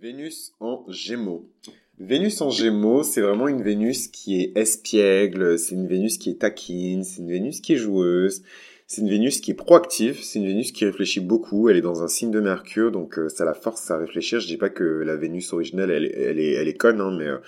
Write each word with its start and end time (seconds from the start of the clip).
Vénus 0.00 0.52
en 0.60 0.84
Gémeaux. 0.88 1.48
Vénus 1.98 2.42
en 2.42 2.50
Gémeaux, 2.50 3.02
c'est 3.02 3.22
vraiment 3.22 3.48
une 3.48 3.62
Vénus 3.62 4.08
qui 4.08 4.40
est 4.40 4.52
espiègle, 4.56 5.58
c'est 5.58 5.74
une 5.74 5.86
Vénus 5.86 6.18
qui 6.18 6.30
est 6.30 6.40
taquine, 6.40 7.02
c'est 7.02 7.22
une 7.22 7.30
Vénus 7.30 7.60
qui 7.60 7.72
est 7.72 7.76
joueuse, 7.76 8.42
c'est 8.86 9.00
une 9.00 9.08
Vénus 9.08 9.40
qui 9.40 9.52
est 9.52 9.54
proactive, 9.54 10.20
c'est 10.22 10.38
une 10.38 10.46
Vénus 10.46 10.72
qui 10.72 10.84
réfléchit 10.84 11.20
beaucoup, 11.20 11.70
elle 11.70 11.76
est 11.76 11.82
dans 11.82 12.02
un 12.02 12.08
signe 12.08 12.30
de 12.30 12.40
Mercure, 12.40 12.92
donc 12.92 13.18
euh, 13.18 13.30
ça 13.30 13.46
la 13.46 13.54
force 13.54 13.90
à 13.90 13.96
réfléchir. 13.96 14.38
Je 14.38 14.46
dis 14.46 14.58
pas 14.58 14.68
que 14.68 14.84
la 14.84 15.16
Vénus 15.16 15.54
originelle, 15.54 15.90
elle, 15.90 16.04
est, 16.04 16.52
elle 16.52 16.68
est 16.68 16.76
conne, 16.76 17.00
hein, 17.00 17.16
mais 17.18 17.26
euh, 17.26 17.38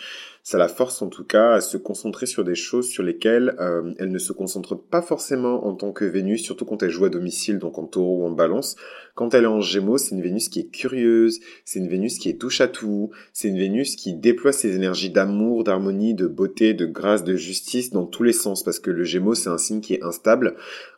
ça 0.49 0.57
la 0.57 0.69
force 0.69 1.03
en 1.03 1.09
tout 1.09 1.25
cas 1.25 1.53
à 1.53 1.61
se 1.61 1.77
concentrer 1.77 2.25
sur 2.25 2.43
des 2.43 2.55
choses 2.55 2.89
sur 2.89 3.03
lesquelles 3.03 3.55
euh, 3.61 3.93
elle 3.99 4.11
ne 4.11 4.17
se 4.19 4.33
concentre 4.33 4.77
pas 4.77 5.03
forcément 5.03 5.67
en 5.67 5.75
tant 5.75 5.93
que 5.93 6.07
Vénus, 6.07 6.43
surtout 6.43 6.65
quand 6.65 6.83
elle 6.83 6.89
joue 6.89 7.05
à 7.05 7.11
domicile, 7.11 7.59
donc 7.59 7.77
en 7.77 7.85
taureau 7.85 8.23
ou 8.23 8.27
en 8.27 8.31
balance. 8.31 8.75
Quand 9.15 9.35
elle 9.35 9.45
est 9.45 9.47
en 9.47 9.61
gémeaux, 9.61 9.99
c'est 9.99 10.15
une 10.15 10.23
Vénus 10.23 10.49
qui 10.49 10.61
est 10.61 10.71
curieuse, 10.71 11.41
c'est 11.67 11.81
une 11.81 11.89
Vénus 11.89 12.19
qui 12.19 12.31
est 12.31 12.41
touche 12.41 12.63
à 12.63 12.69
tout, 12.69 13.11
c'est 13.35 13.49
une 13.49 13.59
Vénus 13.59 13.95
qui 13.95 14.15
déploie 14.15 14.53
ses 14.53 14.75
énergies 14.75 15.11
d'amour, 15.11 15.65
d'harmonie, 15.65 16.15
de 16.15 16.27
beauté, 16.27 16.73
de 16.73 16.87
grâce, 16.87 17.25
de 17.25 17.37
justice 17.37 17.91
dans 17.91 18.07
tous 18.07 18.23
les 18.23 18.33
sens, 18.33 18.63
parce 18.63 18.79
que 18.79 18.91
le 18.91 19.05
gémeaux, 19.05 19.35
c'est 19.35 19.51
un 19.51 19.59
signe 19.59 19.83
qui 19.83 19.93
est 19.93 20.03
instable. 20.03 20.57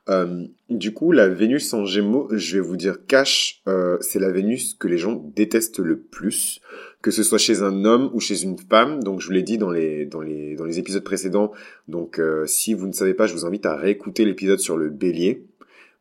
Euh, 0.08 0.44
du 0.68 0.94
coup, 0.94 1.10
la 1.10 1.28
Vénus 1.28 1.74
en 1.74 1.84
gémeaux, 1.84 2.28
je 2.30 2.56
vais 2.56 2.62
vous 2.62 2.76
dire 2.76 3.04
cash, 3.08 3.62
euh, 3.66 3.96
c'est 4.00 4.20
la 4.20 4.30
Vénus 4.30 4.74
que 4.74 4.86
les 4.86 4.98
gens 4.98 5.14
détestent 5.34 5.80
le 5.80 5.98
plus 5.98 6.60
que 7.02 7.10
ce 7.10 7.22
soit 7.22 7.38
chez 7.38 7.62
un 7.62 7.84
homme 7.84 8.10
ou 8.12 8.20
chez 8.20 8.42
une 8.42 8.58
femme. 8.58 9.02
Donc 9.02 9.20
je 9.20 9.26
vous 9.26 9.32
l'ai 9.32 9.42
dit 9.42 9.58
dans 9.58 9.70
les 9.70 10.06
dans 10.06 10.20
les 10.20 10.54
dans 10.56 10.64
les 10.64 10.78
épisodes 10.78 11.04
précédents. 11.04 11.52
Donc 11.88 12.18
euh, 12.18 12.46
si 12.46 12.74
vous 12.74 12.86
ne 12.86 12.92
savez 12.92 13.14
pas, 13.14 13.26
je 13.26 13.34
vous 13.34 13.46
invite 13.46 13.66
à 13.66 13.76
réécouter 13.76 14.24
l'épisode 14.24 14.60
sur 14.60 14.76
le 14.76 14.90
Bélier. 14.90 15.46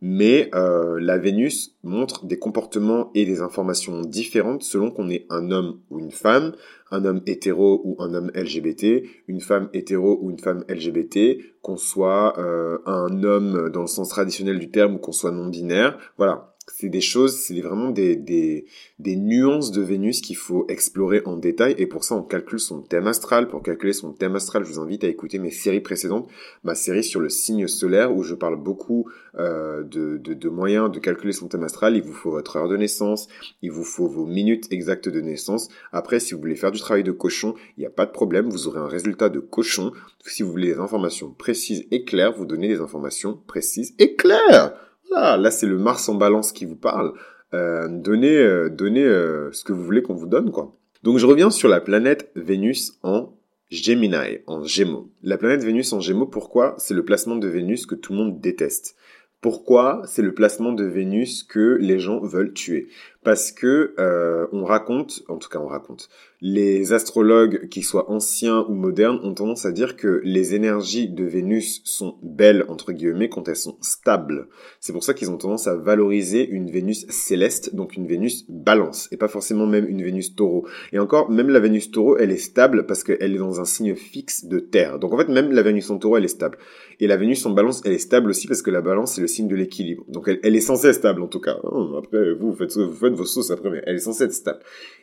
Mais 0.01 0.49
euh, 0.55 0.97
la 1.01 1.17
Vénus 1.17 1.75
montre 1.83 2.25
des 2.25 2.39
comportements 2.39 3.11
et 3.15 3.25
des 3.25 3.41
informations 3.41 4.01
différentes 4.01 4.63
selon 4.63 4.91
qu'on 4.91 5.09
est 5.09 5.25
un 5.29 5.51
homme 5.51 5.79
ou 5.89 5.99
une 5.99 6.11
femme, 6.11 6.53
un 6.89 7.03
homme 7.03 7.21
hétéro 7.25 7.81
ou 7.83 8.01
un 8.01 8.13
homme 8.13 8.31
LGBT, 8.33 9.03
une 9.27 9.41
femme 9.41 9.69
hétéro 9.73 10.17
ou 10.21 10.31
une 10.31 10.39
femme 10.39 10.63
LGBT, 10.69 11.41
qu'on 11.61 11.75
soit 11.75 12.39
euh, 12.39 12.77
un 12.85 13.23
homme 13.23 13.69
dans 13.71 13.81
le 13.81 13.87
sens 13.87 14.07
traditionnel 14.07 14.57
du 14.57 14.71
terme 14.71 14.95
ou 14.95 14.97
qu'on 14.99 15.11
soit 15.11 15.31
non 15.31 15.47
binaire. 15.47 15.97
Voilà, 16.17 16.55
c'est 16.79 16.87
des 16.87 17.01
choses, 17.01 17.35
c'est 17.35 17.59
vraiment 17.59 17.89
des, 17.89 18.15
des, 18.15 18.65
des 18.99 19.17
nuances 19.17 19.71
de 19.71 19.81
Vénus 19.81 20.21
qu'il 20.21 20.37
faut 20.37 20.65
explorer 20.69 21.21
en 21.25 21.35
détail. 21.35 21.75
Et 21.77 21.87
pour 21.87 22.05
ça, 22.05 22.15
on 22.15 22.23
calcule 22.23 22.61
son 22.61 22.81
thème 22.81 23.07
astral. 23.07 23.49
Pour 23.49 23.61
calculer 23.61 23.91
son 23.91 24.13
thème 24.13 24.37
astral, 24.37 24.63
je 24.63 24.71
vous 24.71 24.79
invite 24.79 25.03
à 25.03 25.07
écouter 25.07 25.39
mes 25.39 25.51
séries 25.51 25.81
précédentes. 25.81 26.29
Ma 26.63 26.75
série 26.75 27.03
sur 27.03 27.19
le 27.19 27.27
signe 27.27 27.67
solaire, 27.67 28.15
où 28.15 28.23
je 28.23 28.33
parle 28.33 28.55
beaucoup 28.55 29.09
euh, 29.37 29.83
de, 29.83 30.15
de, 30.15 30.33
de, 30.33 30.49
moyens 30.49 30.89
de 30.89 30.99
calculer 30.99 31.33
son 31.33 31.49
thème 31.49 31.63
astral. 31.63 31.97
Il 31.97 32.01
vous 32.01 32.13
faut 32.13 32.31
votre 32.31 32.55
heure 32.55 32.69
de 32.69 32.77
naissance, 32.77 33.27
il 33.61 33.71
vous 33.71 33.83
faut 33.83 34.07
vos 34.07 34.25
minutes 34.25 34.71
exactes 34.71 35.09
de 35.09 35.19
naissance. 35.19 35.67
Après, 35.91 36.21
si 36.21 36.33
vous 36.33 36.39
voulez 36.39 36.55
faire 36.55 36.71
du 36.71 36.79
travail 36.79 37.03
de 37.03 37.11
cochon, 37.11 37.55
il 37.75 37.81
n'y 37.81 37.87
a 37.87 37.91
pas 37.91 38.05
de 38.05 38.11
problème, 38.11 38.49
vous 38.49 38.69
aurez 38.69 38.79
un 38.79 38.87
résultat 38.87 39.27
de 39.27 39.41
cochon. 39.41 39.91
Si 40.25 40.43
vous 40.43 40.51
voulez 40.51 40.73
des 40.73 40.79
informations 40.79 41.31
précises 41.31 41.85
et 41.91 42.05
claires, 42.05 42.31
vous 42.31 42.45
donnez 42.45 42.69
des 42.69 42.79
informations 42.79 43.37
précises 43.47 43.95
et 43.99 44.15
claires 44.15 44.73
là 45.11 45.51
c'est 45.51 45.67
le 45.67 45.77
Mars 45.77 46.07
en 46.09 46.15
balance 46.15 46.51
qui 46.51 46.65
vous 46.65 46.75
parle. 46.75 47.13
Euh, 47.53 47.87
donnez 47.89 48.37
euh, 48.37 48.69
donnez 48.69 49.03
euh, 49.03 49.51
ce 49.51 49.63
que 49.63 49.73
vous 49.73 49.83
voulez 49.83 50.03
qu'on 50.03 50.13
vous 50.13 50.27
donne, 50.27 50.51
quoi. 50.51 50.75
Donc 51.03 51.17
je 51.17 51.25
reviens 51.25 51.49
sur 51.49 51.67
la 51.67 51.81
planète 51.81 52.31
Vénus 52.35 52.99
en 53.03 53.33
Gemini, 53.69 54.39
en 54.47 54.63
Gémeaux. 54.63 55.09
La 55.23 55.37
planète 55.37 55.63
Vénus 55.63 55.93
en 55.93 55.99
Gémeaux, 55.99 56.25
pourquoi 56.25 56.75
C'est 56.77 56.93
le 56.93 57.05
placement 57.05 57.35
de 57.35 57.47
Vénus 57.47 57.85
que 57.85 57.95
tout 57.95 58.13
le 58.13 58.19
monde 58.19 58.39
déteste? 58.39 58.95
Pourquoi 59.41 60.01
c'est 60.05 60.21
le 60.21 60.33
placement 60.33 60.73
de 60.73 60.83
Vénus 60.83 61.43
que 61.43 61.77
les 61.79 61.97
gens 61.97 62.19
veulent 62.19 62.53
tuer? 62.53 62.89
Parce 63.23 63.51
que 63.51 63.93
euh, 63.99 64.47
on 64.53 64.63
raconte, 64.63 65.23
en 65.27 65.37
tout 65.37 65.49
cas 65.49 65.59
on 65.59 65.67
raconte, 65.67 66.09
les 66.41 66.93
astrologues, 66.93 67.67
qu'ils 67.67 67.83
soient 67.83 68.09
anciens 68.09 68.65
ou 68.69 68.73
modernes, 68.73 69.19
ont 69.23 69.33
tendance 69.33 69.65
à 69.65 69.73
dire 69.73 69.97
que 69.97 70.21
les 70.23 70.55
énergies 70.55 71.09
de 71.09 71.25
Vénus 71.25 71.81
sont 71.83 72.15
belles 72.23 72.63
entre 72.69 72.93
guillemets 72.93 73.27
quand 73.27 73.49
elles 73.49 73.57
sont 73.57 73.77
stables. 73.81 74.47
C'est 74.79 74.93
pour 74.93 75.03
ça 75.03 75.13
qu'ils 75.13 75.29
ont 75.29 75.37
tendance 75.37 75.67
à 75.67 75.75
valoriser 75.75 76.47
une 76.47 76.71
Vénus 76.71 77.05
céleste, 77.09 77.75
donc 77.75 77.97
une 77.97 78.07
Vénus 78.07 78.45
balance, 78.47 79.09
et 79.11 79.17
pas 79.17 79.27
forcément 79.27 79.67
même 79.67 79.85
une 79.85 80.01
Vénus 80.01 80.33
taureau. 80.35 80.65
Et 80.93 80.99
encore, 80.99 81.29
même 81.29 81.49
la 81.49 81.59
Vénus 81.59 81.91
taureau, 81.91 82.15
elle 82.17 82.31
est 82.31 82.37
stable 82.37 82.85
parce 82.85 83.03
qu'elle 83.03 83.35
est 83.35 83.37
dans 83.37 83.59
un 83.59 83.65
signe 83.65 83.95
fixe 83.95 84.45
de 84.45 84.59
terre. 84.59 84.97
Donc 84.97 85.11
en 85.11 85.17
fait, 85.17 85.27
même 85.27 85.51
la 85.51 85.61
Vénus 85.61 85.89
en 85.89 85.97
taureau, 85.97 86.15
elle 86.15 86.25
est 86.25 86.29
stable. 86.29 86.57
Et 87.01 87.07
la 87.07 87.17
Vénus 87.17 87.45
en 87.45 87.51
balance, 87.51 87.81
elle 87.83 87.93
est 87.93 87.97
stable 87.97 88.29
aussi 88.29 88.47
parce 88.47 88.61
que 88.61 88.71
la 88.71 88.81
balance, 88.81 89.15
c'est 89.15 89.21
le 89.21 89.27
signe 89.27 89.49
de 89.49 89.55
l'équilibre. 89.55 90.05
Donc 90.07 90.29
elle, 90.29 90.55
est 90.55 90.61
censée 90.61 90.87
être 90.87 90.95
stable 90.95 91.21
en 91.21 91.27
tout 91.27 91.41
cas. 91.41 91.57
Hein, 91.63 91.89
après, 91.97 92.33
vous, 92.33 92.51
vous 92.51 92.55
faites, 92.55 92.77
vous 92.77 92.93
faites 92.93 93.08
vos 93.15 93.25
sauces 93.25 93.51
après, 93.51 93.69
mais 93.69 93.81
elle 93.85 93.95
est 93.95 93.99
censée 93.99 94.23
être 94.23 94.33
stable. 94.33 94.59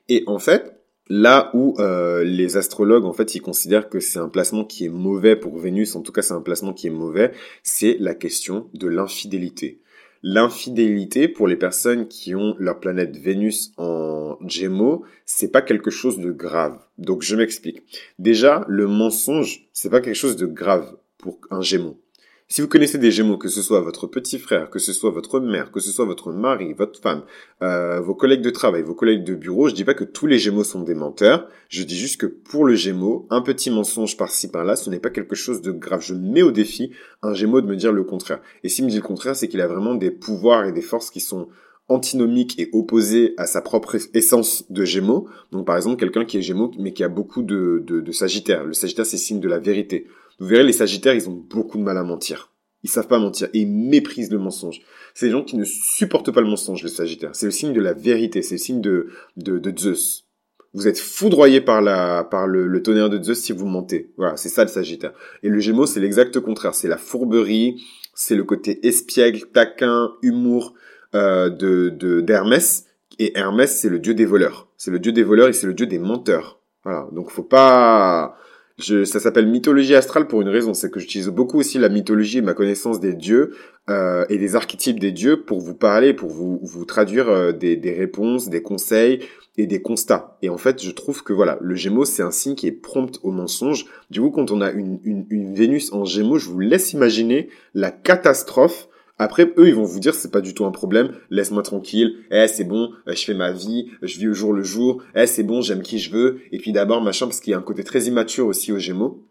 Et 0.08 0.24
en 0.26 0.38
fait, 0.38 0.76
là 1.08 1.50
où 1.54 1.74
euh, 1.78 2.24
les 2.24 2.56
astrologues, 2.56 3.04
en 3.04 3.12
fait, 3.12 3.34
ils 3.34 3.42
considèrent 3.42 3.88
que 3.88 4.00
c'est 4.00 4.18
un 4.18 4.28
placement 4.28 4.64
qui 4.64 4.86
est 4.86 4.90
mauvais 4.90 5.36
pour 5.36 5.58
Vénus, 5.58 5.94
en 5.96 6.02
tout 6.02 6.12
cas 6.12 6.22
c'est 6.22 6.34
un 6.34 6.40
placement 6.40 6.72
qui 6.72 6.86
est 6.88 6.90
mauvais, 6.90 7.32
c'est 7.62 7.96
la 8.00 8.14
question 8.14 8.68
de 8.74 8.88
l'infidélité. 8.88 9.80
L'infidélité 10.22 11.28
pour 11.28 11.46
les 11.46 11.56
personnes 11.56 12.08
qui 12.08 12.34
ont 12.34 12.56
leur 12.58 12.80
planète 12.80 13.16
Vénus 13.16 13.72
en 13.76 14.36
Gémeaux, 14.46 15.04
c'est 15.24 15.52
pas 15.52 15.62
quelque 15.62 15.90
chose 15.90 16.18
de 16.18 16.32
grave. 16.32 16.78
Donc 16.98 17.22
je 17.22 17.36
m'explique. 17.36 17.82
Déjà, 18.18 18.64
le 18.66 18.86
mensonge, 18.88 19.68
c'est 19.72 19.90
pas 19.90 20.00
quelque 20.00 20.16
chose 20.16 20.36
de 20.36 20.46
grave 20.46 20.96
pour 21.18 21.38
un 21.50 21.60
Gémeaux. 21.60 22.00
Si 22.48 22.60
vous 22.60 22.68
connaissez 22.68 22.98
des 22.98 23.10
Gémeaux, 23.10 23.38
que 23.38 23.48
ce 23.48 23.60
soit 23.60 23.80
votre 23.80 24.06
petit 24.06 24.38
frère, 24.38 24.70
que 24.70 24.78
ce 24.78 24.92
soit 24.92 25.10
votre 25.10 25.40
mère, 25.40 25.72
que 25.72 25.80
ce 25.80 25.90
soit 25.90 26.04
votre 26.04 26.30
mari, 26.30 26.74
votre 26.74 27.00
femme, 27.00 27.24
euh, 27.60 28.00
vos 28.00 28.14
collègues 28.14 28.40
de 28.40 28.50
travail, 28.50 28.82
vos 28.82 28.94
collègues 28.94 29.24
de 29.24 29.34
bureau, 29.34 29.68
je 29.68 29.74
dis 29.74 29.82
pas 29.82 29.94
que 29.94 30.04
tous 30.04 30.28
les 30.28 30.38
Gémeaux 30.38 30.62
sont 30.62 30.82
des 30.82 30.94
menteurs. 30.94 31.48
Je 31.68 31.82
dis 31.82 31.98
juste 31.98 32.20
que 32.20 32.26
pour 32.26 32.64
le 32.64 32.76
Gémeaux, 32.76 33.26
un 33.30 33.40
petit 33.40 33.68
mensonge 33.68 34.16
par-ci 34.16 34.48
par-là, 34.48 34.76
ce 34.76 34.88
n'est 34.90 35.00
pas 35.00 35.10
quelque 35.10 35.34
chose 35.34 35.60
de 35.60 35.72
grave. 35.72 36.02
Je 36.02 36.14
mets 36.14 36.42
au 36.42 36.52
défi 36.52 36.92
un 37.20 37.34
Gémeaux 37.34 37.60
de 37.60 37.66
me 37.66 37.74
dire 37.74 37.90
le 37.90 38.04
contraire. 38.04 38.40
Et 38.62 38.68
s'il 38.68 38.84
me 38.84 38.90
dit 38.90 38.96
le 38.96 39.02
contraire, 39.02 39.34
c'est 39.34 39.48
qu'il 39.48 39.60
a 39.60 39.66
vraiment 39.66 39.96
des 39.96 40.12
pouvoirs 40.12 40.66
et 40.66 40.72
des 40.72 40.82
forces 40.82 41.10
qui 41.10 41.20
sont 41.20 41.48
antinomiques 41.88 42.60
et 42.60 42.70
opposés 42.72 43.34
à 43.38 43.46
sa 43.46 43.60
propre 43.60 43.96
essence 44.14 44.70
de 44.70 44.84
Gémeaux. 44.84 45.26
Donc 45.50 45.66
par 45.66 45.74
exemple, 45.74 45.96
quelqu'un 45.96 46.24
qui 46.24 46.38
est 46.38 46.42
Gémeaux 46.42 46.70
mais 46.78 46.92
qui 46.92 47.02
a 47.02 47.08
beaucoup 47.08 47.42
de, 47.42 47.82
de, 47.84 48.00
de 48.00 48.12
Sagittaire. 48.12 48.64
Le 48.64 48.72
Sagittaire, 48.72 49.04
c'est 49.04 49.16
signe 49.16 49.40
de 49.40 49.48
la 49.48 49.58
vérité. 49.58 50.06
Vous 50.38 50.46
verrez, 50.46 50.64
les 50.64 50.72
Sagittaires, 50.72 51.14
ils 51.14 51.28
ont 51.28 51.44
beaucoup 51.48 51.78
de 51.78 51.82
mal 51.82 51.96
à 51.96 52.02
mentir. 52.02 52.52
Ils 52.82 52.90
savent 52.90 53.08
pas 53.08 53.18
mentir 53.18 53.48
et 53.52 53.60
ils 53.60 53.66
méprisent 53.68 54.30
le 54.30 54.38
mensonge. 54.38 54.80
C'est 55.14 55.26
des 55.26 55.32
gens 55.32 55.42
qui 55.42 55.56
ne 55.56 55.64
supportent 55.64 56.30
pas 56.30 56.40
le 56.40 56.46
mensonge, 56.46 56.82
les 56.82 56.88
Sagittaires. 56.88 57.34
C'est 57.34 57.46
le 57.46 57.52
signe 57.52 57.72
de 57.72 57.80
la 57.80 57.94
vérité, 57.94 58.42
c'est 58.42 58.54
le 58.54 58.58
signe 58.58 58.80
de, 58.80 59.08
de, 59.36 59.58
de 59.58 59.78
Zeus. 59.78 60.26
Vous 60.74 60.86
êtes 60.86 60.98
foudroyé 60.98 61.62
par 61.62 61.80
la 61.80 62.22
par 62.22 62.46
le, 62.46 62.66
le, 62.66 62.82
tonnerre 62.82 63.08
de 63.08 63.22
Zeus 63.22 63.40
si 63.40 63.52
vous 63.52 63.66
mentez. 63.66 64.12
Voilà, 64.18 64.36
c'est 64.36 64.50
ça 64.50 64.62
le 64.62 64.68
Sagittaire. 64.68 65.14
Et 65.42 65.48
le 65.48 65.58
Gémeaux, 65.58 65.86
c'est 65.86 66.00
l'exact 66.00 66.38
contraire. 66.40 66.74
C'est 66.74 66.88
la 66.88 66.98
fourberie, 66.98 67.82
c'est 68.14 68.34
le 68.34 68.44
côté 68.44 68.86
espiègle, 68.86 69.46
taquin, 69.52 70.12
humour 70.20 70.74
euh, 71.14 71.48
de 71.48 72.20
d'Hermès. 72.20 72.84
Et 73.18 73.38
Hermès, 73.38 73.74
c'est 73.74 73.88
le 73.88 73.98
dieu 73.98 74.12
des 74.12 74.26
voleurs. 74.26 74.68
C'est 74.76 74.90
le 74.90 74.98
dieu 74.98 75.12
des 75.12 75.22
voleurs 75.22 75.48
et 75.48 75.54
c'est 75.54 75.66
le 75.66 75.74
dieu 75.74 75.86
des 75.86 75.98
menteurs. 75.98 76.60
Voilà. 76.84 77.08
Donc 77.12 77.30
faut 77.30 77.42
pas 77.42 78.36
je, 78.78 79.04
ça 79.04 79.20
s'appelle 79.20 79.46
mythologie 79.46 79.94
astrale 79.94 80.26
pour 80.26 80.42
une 80.42 80.48
raison, 80.48 80.74
c'est 80.74 80.90
que 80.90 81.00
j'utilise 81.00 81.28
beaucoup 81.28 81.58
aussi 81.58 81.78
la 81.78 81.88
mythologie 81.88 82.38
et 82.38 82.42
ma 82.42 82.52
connaissance 82.52 83.00
des 83.00 83.14
dieux 83.14 83.54
euh, 83.88 84.26
et 84.28 84.36
des 84.36 84.54
archétypes 84.54 85.00
des 85.00 85.12
dieux 85.12 85.42
pour 85.42 85.60
vous 85.60 85.74
parler, 85.74 86.12
pour 86.12 86.30
vous, 86.30 86.60
vous 86.62 86.84
traduire 86.84 87.28
euh, 87.30 87.52
des, 87.52 87.76
des, 87.76 87.92
réponses, 87.92 88.50
des 88.50 88.60
conseils 88.62 89.20
et 89.56 89.66
des 89.66 89.80
constats. 89.80 90.36
Et 90.42 90.50
en 90.50 90.58
fait, 90.58 90.82
je 90.82 90.90
trouve 90.90 91.22
que 91.22 91.32
voilà, 91.32 91.56
le 91.62 91.74
Gémeaux, 91.74 92.04
c'est 92.04 92.22
un 92.22 92.30
signe 92.30 92.54
qui 92.54 92.66
est 92.66 92.72
prompt 92.72 93.18
au 93.22 93.30
mensonge. 93.30 93.86
Du 94.10 94.20
coup, 94.20 94.30
quand 94.30 94.50
on 94.50 94.60
a 94.60 94.70
une, 94.70 94.98
une, 95.04 95.24
une 95.30 95.54
Vénus 95.54 95.92
en 95.92 96.04
Gémeaux, 96.04 96.38
je 96.38 96.50
vous 96.50 96.60
laisse 96.60 96.92
imaginer 96.92 97.48
la 97.72 97.90
catastrophe 97.90 98.88
après, 99.18 99.52
eux, 99.56 99.68
ils 99.68 99.74
vont 99.74 99.84
vous 99.84 100.00
dire 100.00 100.14
c'est 100.14 100.30
pas 100.30 100.40
du 100.42 100.52
tout 100.52 100.66
un 100.66 100.70
problème, 100.70 101.12
laisse-moi 101.30 101.62
tranquille, 101.62 102.16
eh 102.30 102.46
c'est 102.48 102.64
bon, 102.64 102.90
euh, 103.08 103.14
je 103.14 103.24
fais 103.24 103.34
ma 103.34 103.50
vie, 103.50 103.90
je 104.02 104.18
vis 104.18 104.28
au 104.28 104.34
jour 104.34 104.52
le 104.52 104.62
jour, 104.62 105.02
eh 105.14 105.26
c'est 105.26 105.42
bon, 105.42 105.62
j'aime 105.62 105.82
qui 105.82 105.98
je 105.98 106.10
veux, 106.10 106.40
et 106.52 106.58
puis 106.58 106.72
d'abord 106.72 107.00
machin, 107.00 107.26
parce 107.26 107.40
qu'il 107.40 107.52
y 107.52 107.54
a 107.54 107.58
un 107.58 107.62
côté 107.62 107.82
très 107.82 108.04
immature 108.04 108.46
aussi 108.46 108.72
aux 108.72 108.78
Gémeaux, 108.78 109.26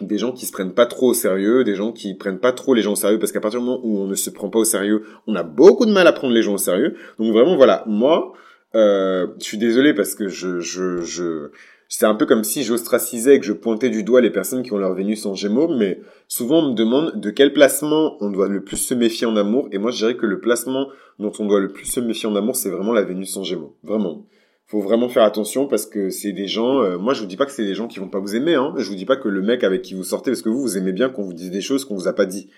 des 0.00 0.16
gens 0.16 0.32
qui 0.32 0.46
se 0.46 0.52
prennent 0.52 0.72
pas 0.72 0.86
trop 0.86 1.10
au 1.10 1.14
sérieux, 1.14 1.64
des 1.64 1.74
gens 1.74 1.92
qui 1.92 2.14
prennent 2.14 2.38
pas 2.38 2.52
trop 2.52 2.72
les 2.72 2.80
gens 2.80 2.92
au 2.92 2.96
sérieux, 2.96 3.18
parce 3.18 3.32
qu'à 3.32 3.40
partir 3.40 3.60
du 3.60 3.66
moment 3.66 3.80
où 3.82 3.98
on 3.98 4.06
ne 4.06 4.14
se 4.14 4.30
prend 4.30 4.48
pas 4.48 4.60
au 4.60 4.64
sérieux, 4.64 5.04
on 5.26 5.34
a 5.34 5.42
beaucoup 5.42 5.84
de 5.84 5.92
mal 5.92 6.06
à 6.06 6.12
prendre 6.12 6.32
les 6.32 6.42
gens 6.42 6.54
au 6.54 6.58
sérieux. 6.58 6.96
Donc 7.18 7.32
vraiment, 7.32 7.56
voilà, 7.56 7.84
moi, 7.86 8.32
euh, 8.74 9.26
je 9.38 9.44
suis 9.44 9.58
désolé 9.58 9.92
parce 9.92 10.14
que 10.14 10.28
je, 10.28 10.60
je, 10.60 11.02
je, 11.02 11.50
c'est 11.94 12.06
un 12.06 12.14
peu 12.14 12.24
comme 12.24 12.42
si 12.42 12.62
j'ostracisais 12.62 13.34
et 13.34 13.38
que 13.38 13.44
je 13.44 13.52
pointais 13.52 13.90
du 13.90 14.02
doigt 14.02 14.22
les 14.22 14.30
personnes 14.30 14.62
qui 14.62 14.72
ont 14.72 14.78
leur 14.78 14.94
Vénus 14.94 15.26
en 15.26 15.34
Gémeaux, 15.34 15.68
mais 15.68 16.00
souvent 16.26 16.60
on 16.60 16.70
me 16.70 16.74
demande 16.74 17.20
de 17.20 17.28
quel 17.28 17.52
placement 17.52 18.16
on 18.22 18.30
doit 18.30 18.48
le 18.48 18.64
plus 18.64 18.78
se 18.78 18.94
méfier 18.94 19.26
en 19.26 19.36
amour, 19.36 19.68
et 19.72 19.78
moi 19.78 19.90
je 19.90 19.98
dirais 19.98 20.16
que 20.16 20.24
le 20.24 20.40
placement 20.40 20.88
dont 21.18 21.32
on 21.38 21.44
doit 21.44 21.60
le 21.60 21.68
plus 21.68 21.84
se 21.84 22.00
méfier 22.00 22.30
en 22.30 22.34
amour, 22.34 22.56
c'est 22.56 22.70
vraiment 22.70 22.94
la 22.94 23.02
Vénus 23.02 23.36
en 23.36 23.44
Gémeaux. 23.44 23.76
Vraiment. 23.82 24.24
Faut 24.68 24.80
vraiment 24.80 25.10
faire 25.10 25.24
attention 25.24 25.66
parce 25.66 25.84
que 25.84 26.08
c'est 26.08 26.32
des 26.32 26.48
gens, 26.48 26.80
euh, 26.80 26.96
moi 26.96 27.12
je 27.12 27.20
vous 27.20 27.26
dis 27.26 27.36
pas 27.36 27.44
que 27.44 27.52
c'est 27.52 27.66
des 27.66 27.74
gens 27.74 27.88
qui 27.88 27.98
vont 27.98 28.08
pas 28.08 28.20
vous 28.20 28.34
aimer, 28.36 28.54
hein. 28.54 28.72
Je 28.78 28.88
vous 28.88 28.96
dis 28.96 29.04
pas 29.04 29.16
que 29.16 29.28
le 29.28 29.42
mec 29.42 29.62
avec 29.62 29.82
qui 29.82 29.92
vous 29.92 30.02
sortez, 30.02 30.30
parce 30.30 30.40
que 30.40 30.48
vous, 30.48 30.62
vous 30.62 30.78
aimez 30.78 30.92
bien 30.92 31.10
qu'on 31.10 31.24
vous 31.24 31.34
dise 31.34 31.50
des 31.50 31.60
choses 31.60 31.84
qu'on 31.84 31.94
vous 31.94 32.08
a 32.08 32.14
pas 32.14 32.24
dit. 32.24 32.48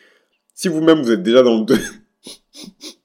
Si 0.54 0.68
vous-même 0.68 1.02
vous 1.02 1.10
êtes 1.10 1.24
déjà 1.24 1.42
dans 1.42 1.58
le... 1.58 1.74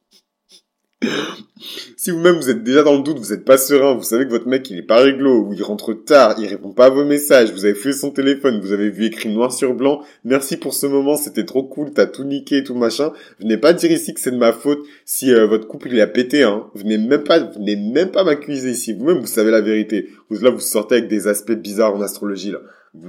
si 1.98 2.12
vous-même 2.12 2.36
vous 2.36 2.50
êtes 2.50 2.64
déjà 2.64 2.84
dans 2.84 2.96
le 2.96 3.04
doute, 3.04 3.20
vous 3.20 3.32
n'êtes 3.32 3.46
pas 3.46 3.58
serein, 3.58 3.94
vous 3.94 4.04
savez 4.04 4.26
que 4.26 4.32
votre 4.32 4.48
mec 4.48 4.70
il 4.70 4.78
est 4.78 4.84
pas 4.84 4.98
réglo, 4.98 5.46
ou 5.46 5.54
il 5.54 5.64
rentre 5.64 5.94
tard, 5.94 6.36
il 6.40 6.48
répond 6.48 6.72
pas 6.72 6.86
à 6.86 6.90
vos 6.90 7.06
messages, 7.06 7.52
vous 7.52 7.66
avez 7.66 7.76
fait 7.76 7.94
son 7.94 8.12
téléphone, 8.12 8.60
vous 8.62 8.72
avez 8.72 8.90
vu 8.90 9.06
écrit 9.06 9.30
noir 9.30 9.52
sur 9.52 9.74
blanc, 9.74 10.02
merci 10.24 10.58
pour 10.58 10.74
ce 10.74 10.88
moment, 10.88 11.16
c'était 11.16 11.46
trop 11.46 11.64
cool, 11.64 11.92
t'as 11.94 12.06
tout 12.06 12.24
niqué 12.24 12.64
tout 12.64 12.76
machin. 12.76 13.12
Venez 13.40 13.58
pas 13.58 13.74
dire 13.74 13.92
ici 13.92 14.14
que 14.14 14.20
c'est 14.20 14.32
de 14.32 14.38
ma 14.38 14.54
faute 14.54 14.86
si 15.06 15.34
euh, 15.34 15.48
votre 15.48 15.68
couple 15.68 15.90
il 15.92 16.02
a 16.02 16.08
pété, 16.08 16.44
hein. 16.44 16.66
Venez 16.76 16.98
même 16.98 17.24
pas, 17.24 17.40
venez 17.40 17.76
même 17.76 18.12
pas 18.12 18.24
m'accuser 18.24 18.72
ici. 18.72 18.94
Vous-même 18.94 19.20
vous 19.20 19.28
savez 19.28 19.52
la 19.52 19.62
vérité. 19.62 20.10
Vous 20.30 20.44
là 20.44 20.50
vous 20.50 20.60
sortez 20.60 20.96
avec 20.96 21.08
des 21.08 21.28
aspects 21.28 21.52
bizarres 21.52 21.96
en 21.96 22.02
astrologie 22.02 22.52
là 22.52 22.60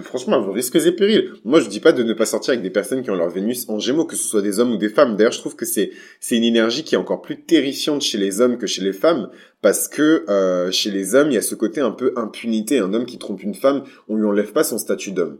franchement, 0.02 0.36
à 0.36 0.38
vos 0.40 0.52
risques 0.52 0.76
et 0.76 0.92
périls. 0.92 1.30
Moi, 1.44 1.60
je 1.60 1.68
dis 1.68 1.80
pas 1.80 1.92
de 1.92 2.02
ne 2.02 2.12
pas 2.12 2.26
sortir 2.26 2.52
avec 2.52 2.62
des 2.62 2.70
personnes 2.70 3.02
qui 3.02 3.10
ont 3.10 3.14
leur 3.14 3.30
Vénus 3.30 3.68
en 3.68 3.78
Gémeaux, 3.78 4.04
que 4.04 4.16
ce 4.16 4.28
soit 4.28 4.42
des 4.42 4.60
hommes 4.60 4.72
ou 4.72 4.76
des 4.76 4.88
femmes. 4.88 5.16
D'ailleurs, 5.16 5.32
je 5.32 5.38
trouve 5.38 5.56
que 5.56 5.64
c'est 5.64 5.90
c'est 6.20 6.36
une 6.36 6.44
énergie 6.44 6.84
qui 6.84 6.94
est 6.94 6.98
encore 6.98 7.22
plus 7.22 7.42
terrifiante 7.42 8.02
chez 8.02 8.18
les 8.18 8.40
hommes 8.40 8.58
que 8.58 8.66
chez 8.66 8.82
les 8.82 8.92
femmes, 8.92 9.30
parce 9.62 9.88
que 9.88 10.24
euh, 10.28 10.70
chez 10.70 10.90
les 10.90 11.14
hommes, 11.14 11.28
il 11.30 11.34
y 11.34 11.38
a 11.38 11.42
ce 11.42 11.54
côté 11.54 11.80
un 11.80 11.92
peu 11.92 12.12
impunité. 12.16 12.78
Un 12.78 12.94
homme 12.94 13.06
qui 13.06 13.18
trompe 13.18 13.42
une 13.42 13.54
femme, 13.54 13.84
on 14.08 14.16
lui 14.16 14.26
enlève 14.26 14.52
pas 14.52 14.64
son 14.64 14.78
statut 14.78 15.12
d'homme. 15.12 15.38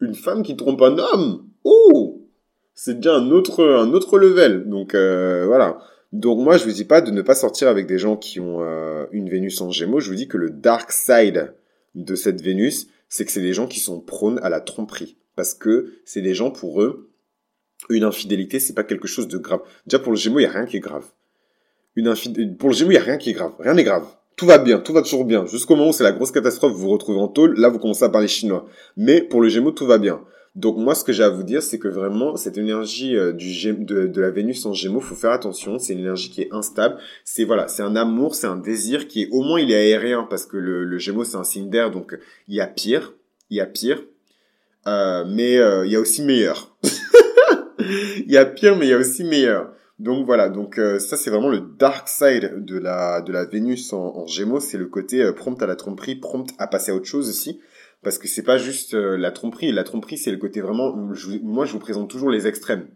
Une 0.00 0.14
femme 0.14 0.42
qui 0.42 0.56
trompe 0.56 0.82
un 0.82 0.98
homme, 0.98 1.46
ouh, 1.64 2.26
c'est 2.74 2.94
déjà 2.94 3.14
un 3.14 3.30
autre 3.30 3.64
un 3.64 3.92
autre 3.92 4.18
level. 4.18 4.68
Donc 4.68 4.94
euh, 4.94 5.44
voilà. 5.46 5.78
Donc 6.12 6.38
moi, 6.40 6.58
je 6.58 6.64
vous 6.64 6.72
dis 6.72 6.84
pas 6.84 7.00
de 7.00 7.10
ne 7.10 7.22
pas 7.22 7.34
sortir 7.34 7.68
avec 7.68 7.86
des 7.86 7.98
gens 7.98 8.16
qui 8.16 8.38
ont 8.38 8.62
euh, 8.62 9.06
une 9.12 9.30
Vénus 9.30 9.60
en 9.62 9.70
Gémeaux. 9.70 10.00
Je 10.00 10.10
vous 10.10 10.16
dis 10.16 10.28
que 10.28 10.36
le 10.36 10.50
dark 10.50 10.92
side 10.92 11.54
de 11.94 12.14
cette 12.14 12.40
Vénus, 12.40 12.86
c'est 13.12 13.26
que 13.26 13.30
c'est 13.30 13.42
des 13.42 13.52
gens 13.52 13.66
qui 13.66 13.78
sont 13.78 14.00
prônes 14.00 14.40
à 14.42 14.48
la 14.48 14.62
tromperie. 14.62 15.18
Parce 15.36 15.52
que 15.52 16.00
c'est 16.06 16.22
des 16.22 16.34
gens, 16.34 16.50
pour 16.50 16.80
eux, 16.80 17.10
une 17.90 18.04
infidélité, 18.04 18.58
c'est 18.58 18.72
pas 18.72 18.84
quelque 18.84 19.06
chose 19.06 19.28
de 19.28 19.36
grave. 19.36 19.60
Déjà, 19.86 19.98
pour 19.98 20.12
le 20.12 20.18
Gémeaux, 20.18 20.38
il 20.38 20.44
y 20.44 20.46
a 20.46 20.50
rien 20.50 20.64
qui 20.64 20.78
est 20.78 20.80
grave. 20.80 21.04
Une 21.94 22.14
Pour 22.56 22.70
le 22.70 22.74
Gémeaux, 22.74 22.92
il 22.92 22.94
y 22.94 22.98
a 22.98 23.02
rien 23.02 23.18
qui 23.18 23.28
est 23.28 23.34
grave. 23.34 23.52
Rien 23.58 23.74
n'est 23.74 23.84
grave. 23.84 24.06
Tout 24.36 24.46
va 24.46 24.56
bien, 24.56 24.78
tout 24.78 24.94
va 24.94 25.02
toujours 25.02 25.26
bien. 25.26 25.44
Jusqu'au 25.44 25.76
moment 25.76 25.90
où 25.90 25.92
c'est 25.92 26.04
la 26.04 26.12
grosse 26.12 26.32
catastrophe, 26.32 26.72
vous 26.72 26.78
vous 26.78 26.90
retrouvez 26.90 27.18
en 27.18 27.28
tôle, 27.28 27.60
là, 27.60 27.68
vous 27.68 27.78
commencez 27.78 28.02
à 28.02 28.08
parler 28.08 28.28
chinois. 28.28 28.64
Mais 28.96 29.20
pour 29.20 29.42
le 29.42 29.50
Gémeaux, 29.50 29.72
tout 29.72 29.86
va 29.86 29.98
bien. 29.98 30.24
Donc 30.54 30.76
moi, 30.76 30.94
ce 30.94 31.02
que 31.02 31.12
j'ai 31.12 31.22
à 31.22 31.30
vous 31.30 31.44
dire, 31.44 31.62
c'est 31.62 31.78
que 31.78 31.88
vraiment, 31.88 32.36
cette 32.36 32.58
énergie 32.58 33.16
euh, 33.16 33.32
du 33.32 33.72
de, 33.72 34.06
de 34.06 34.20
la 34.20 34.30
Vénus 34.30 34.66
en 34.66 34.74
Gémeaux, 34.74 35.00
faut 35.00 35.14
faire 35.14 35.30
attention. 35.30 35.78
C'est 35.78 35.94
une 35.94 36.00
énergie 36.00 36.28
qui 36.28 36.42
est 36.42 36.52
instable. 36.52 36.98
C'est 37.24 37.44
voilà, 37.44 37.68
c'est 37.68 37.82
un 37.82 37.96
amour, 37.96 38.34
c'est 38.34 38.46
un 38.46 38.56
désir 38.56 39.08
qui 39.08 39.22
est 39.22 39.28
au 39.30 39.42
moins 39.42 39.60
il 39.60 39.70
est 39.70 39.76
aérien 39.76 40.26
parce 40.28 40.44
que 40.44 40.58
le, 40.58 40.84
le 40.84 40.98
Gémeaux 40.98 41.24
c'est 41.24 41.38
un 41.38 41.44
signe 41.44 41.70
d'air, 41.70 41.90
donc 41.90 42.18
il 42.48 42.54
y 42.54 42.60
a 42.60 42.66
pire, 42.66 43.14
il 43.48 43.56
y 43.56 43.60
a 43.60 43.66
pire, 43.66 44.02
euh, 44.86 45.24
mais 45.26 45.56
euh, 45.56 45.86
il 45.86 45.92
y 45.92 45.96
a 45.96 46.00
aussi 46.00 46.22
meilleur. 46.22 46.76
il 47.78 48.30
y 48.30 48.36
a 48.36 48.44
pire, 48.44 48.76
mais 48.76 48.86
il 48.86 48.90
y 48.90 48.94
a 48.94 48.98
aussi 48.98 49.24
meilleur. 49.24 49.72
Donc 49.98 50.26
voilà, 50.26 50.48
donc 50.48 50.80
ça 50.98 51.16
c'est 51.16 51.30
vraiment 51.30 51.48
le 51.48 51.60
dark 51.60 52.08
side 52.08 52.64
de 52.64 52.76
la 52.76 53.20
de 53.20 53.32
la 53.32 53.44
Vénus 53.44 53.92
en, 53.92 54.16
en 54.16 54.26
Gémeaux, 54.26 54.58
c'est 54.58 54.78
le 54.78 54.86
côté 54.86 55.32
prompt 55.32 55.62
à 55.62 55.66
la 55.66 55.76
tromperie, 55.76 56.16
prompt 56.16 56.48
à 56.58 56.66
passer 56.66 56.90
à 56.90 56.94
autre 56.94 57.06
chose 57.06 57.28
aussi 57.28 57.60
parce 58.02 58.18
que 58.18 58.28
c'est 58.28 58.42
pas 58.42 58.58
juste 58.58 58.94
euh, 58.94 59.16
la 59.16 59.30
tromperie. 59.30 59.72
La 59.72 59.84
tromperie, 59.84 60.18
c'est 60.18 60.30
le 60.30 60.36
côté 60.36 60.60
vraiment. 60.60 60.94
moi, 61.42 61.64
je 61.64 61.72
vous 61.72 61.78
présente 61.78 62.10
toujours 62.10 62.30
les 62.30 62.46
extrêmes. 62.46 62.88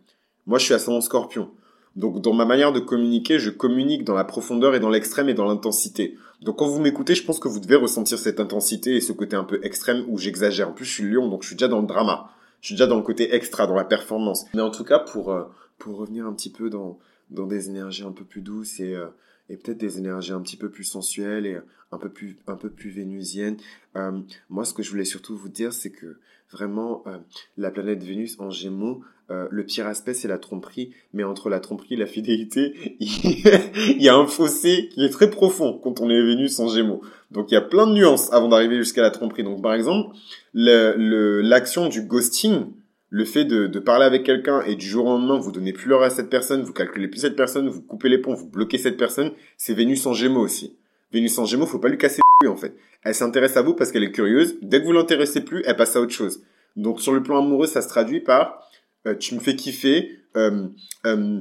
Moi, 0.47 0.59
je 0.59 0.65
suis 0.65 0.75
ascendant 0.75 1.01
Scorpion. 1.01 1.51
Donc, 1.95 2.21
dans 2.21 2.35
ma 2.35 2.45
manière 2.45 2.73
de 2.73 2.81
communiquer, 2.81 3.39
je 3.39 3.51
communique 3.51 4.05
dans 4.05 4.15
la 4.15 4.25
profondeur 4.25 4.75
et 4.75 4.81
dans 4.81 4.91
l'extrême 4.91 5.29
et 5.29 5.35
dans 5.35 5.47
l'intensité. 5.47 6.17
Donc, 6.43 6.57
quand 6.59 6.67
vous 6.67 6.81
m'écoutez, 6.81 7.15
je 7.15 7.25
pense 7.25 7.41
que 7.41 7.49
vous 7.49 7.61
devez 7.61 7.77
ressentir 7.77 8.19
cette 8.19 8.39
intensité 8.39 8.97
et 8.97 9.01
ce 9.01 9.13
côté 9.13 9.37
un 9.37 9.45
peu 9.45 9.61
extrême 9.63 10.05
où 10.09 10.19
j'exagère. 10.19 10.69
En 10.69 10.73
plus, 10.73 10.85
je 10.85 10.93
suis 10.93 11.05
lion, 11.05 11.29
donc 11.29 11.43
je 11.43 11.49
suis 11.49 11.57
déjà 11.57 11.69
dans 11.69 11.81
le 11.81 11.87
drama. 11.87 12.31
Je 12.61 12.69
suis 12.69 12.75
déjà 12.75 12.87
dans 12.87 12.97
le 12.97 13.03
côté 13.03 13.35
extra, 13.35 13.67
dans 13.67 13.75
la 13.75 13.85
performance. 13.85 14.45
Mais 14.55 14.61
en 14.61 14.71
tout 14.71 14.85
cas, 14.85 14.99
pour 14.99 15.33
euh, 15.33 15.45
pour 15.79 15.97
revenir 15.97 16.27
un 16.27 16.33
petit 16.33 16.51
peu 16.51 16.69
dans 16.69 16.99
dans 17.31 17.47
des 17.47 17.69
énergies 17.69 18.03
un 18.03 18.13
peu 18.13 18.25
plus 18.25 18.41
douces 18.41 18.81
et 18.81 18.95
euh, 18.95 19.07
et 19.49 19.57
peut-être 19.57 19.79
des 19.79 19.99
énergies 19.99 20.33
un 20.33 20.41
petit 20.41 20.57
peu 20.57 20.71
plus 20.71 20.85
sensuelles 20.85 21.47
et 21.47 21.59
un 21.93 21.99
peu 21.99 22.09
plus 22.09 22.37
un 22.47 22.57
peu 22.57 22.71
plus 22.71 22.91
vénusiennes. 22.91 23.57
Euh, 23.97 24.21
moi, 24.49 24.65
ce 24.65 24.75
que 24.75 24.83
je 24.83 24.91
voulais 24.91 25.05
surtout 25.05 25.37
vous 25.37 25.49
dire, 25.49 25.73
c'est 25.73 25.91
que 25.91 26.19
vraiment 26.53 27.03
euh, 27.07 27.19
la 27.57 27.71
planète 27.71 28.03
Vénus 28.03 28.37
en 28.39 28.51
Gémeaux, 28.51 29.03
euh, 29.31 29.49
le 29.51 29.65
pire 29.65 29.87
aspect 29.87 30.15
c'est 30.15 30.29
la 30.29 30.39
tromperie, 30.39 30.93
mais 31.13 31.25
entre 31.25 31.49
la 31.49 31.59
tromperie 31.59 31.95
et 31.95 31.99
la 31.99 32.07
fidélité, 32.07 32.97
il 33.01 34.03
y 34.03 34.09
a 34.09 34.17
un 34.17 34.27
fossé 34.27 34.89
qui 34.93 35.05
est 35.05 35.11
très 35.11 35.31
profond 35.31 35.79
quand 35.83 36.01
on 36.01 36.09
est 36.09 36.23
Vénus 36.23 36.59
en 36.61 36.69
Gémeaux. 36.69 37.03
Donc 37.33 37.51
il 37.51 37.55
y 37.55 37.59
a 37.59 37.63
plein 37.63 37.87
de 37.87 37.93
nuances 37.93 38.33
avant 38.33 38.49
d'arriver 38.49 38.77
jusqu'à 38.77 39.03
la 39.03 39.11
tromperie. 39.11 39.43
Donc 39.43 39.63
par 39.63 39.75
exemple, 39.75 40.17
l'action 40.55 41.85
le, 41.85 41.91
du 41.91 42.03
ghosting 42.03 42.67
le 43.09 43.25
fait 43.25 43.45
de, 43.45 43.67
de 43.67 43.79
parler 43.79 44.05
avec 44.05 44.25
quelqu'un 44.25 44.63
et 44.63 44.75
du 44.75 44.87
jour 44.87 45.07
au 45.07 45.11
lendemain, 45.11 45.39
vous 45.39 45.53
donnez 45.53 45.73
plus 45.73 45.89
l'heure 45.89 46.03
à 46.03 46.11
cette 46.11 46.29
personne, 46.29 46.63
vous 46.63 46.73
calculez 46.73 47.09
plus 47.09 47.21
cette 47.21 47.37
personne, 47.37 47.69
vous 47.69 47.83
coupez 47.83 48.09
les 48.09 48.19
ponts, 48.19 48.35
vous 48.35 48.49
bloquez 48.49 48.79
cette 48.79 48.97
personne, 48.97 49.33
c'est 49.57 49.75
Vénus 49.75 50.07
en 50.07 50.13
Gémeaux 50.13 50.41
aussi. 50.41 50.77
Vénus 51.13 51.39
en 51.39 51.45
Gémeaux, 51.45 51.67
faut 51.67 51.79
pas 51.79 51.89
lui 51.89 51.99
casser 51.99 52.21
les 52.43 52.49
en 52.49 52.57
fait. 52.57 52.75
Elle 53.05 53.15
s'intéresse 53.15 53.57
à 53.57 53.63
vous 53.63 53.75
parce 53.75 53.93
qu'elle 53.93 54.03
est 54.03 54.13
curieuse. 54.13 54.57
Dès 54.61 54.81
que 54.81 54.87
vous 54.87 54.93
l'intéressez 54.93 55.41
plus, 55.41 55.63
elle 55.65 55.77
passe 55.77 55.95
à 55.95 56.01
autre 56.01 56.13
chose. 56.13 56.43
Donc 56.75 57.01
sur 57.01 57.13
le 57.13 57.23
plan 57.23 57.39
amoureux, 57.39 57.67
ça 57.67 57.81
se 57.81 57.89
traduit 57.89 58.21
par 58.21 58.69
euh, 59.07 59.15
tu 59.15 59.35
me 59.35 59.41
fais 59.41 59.55
kiffer. 59.55 60.11
Euh, 60.37 60.67
euh, 61.07 61.41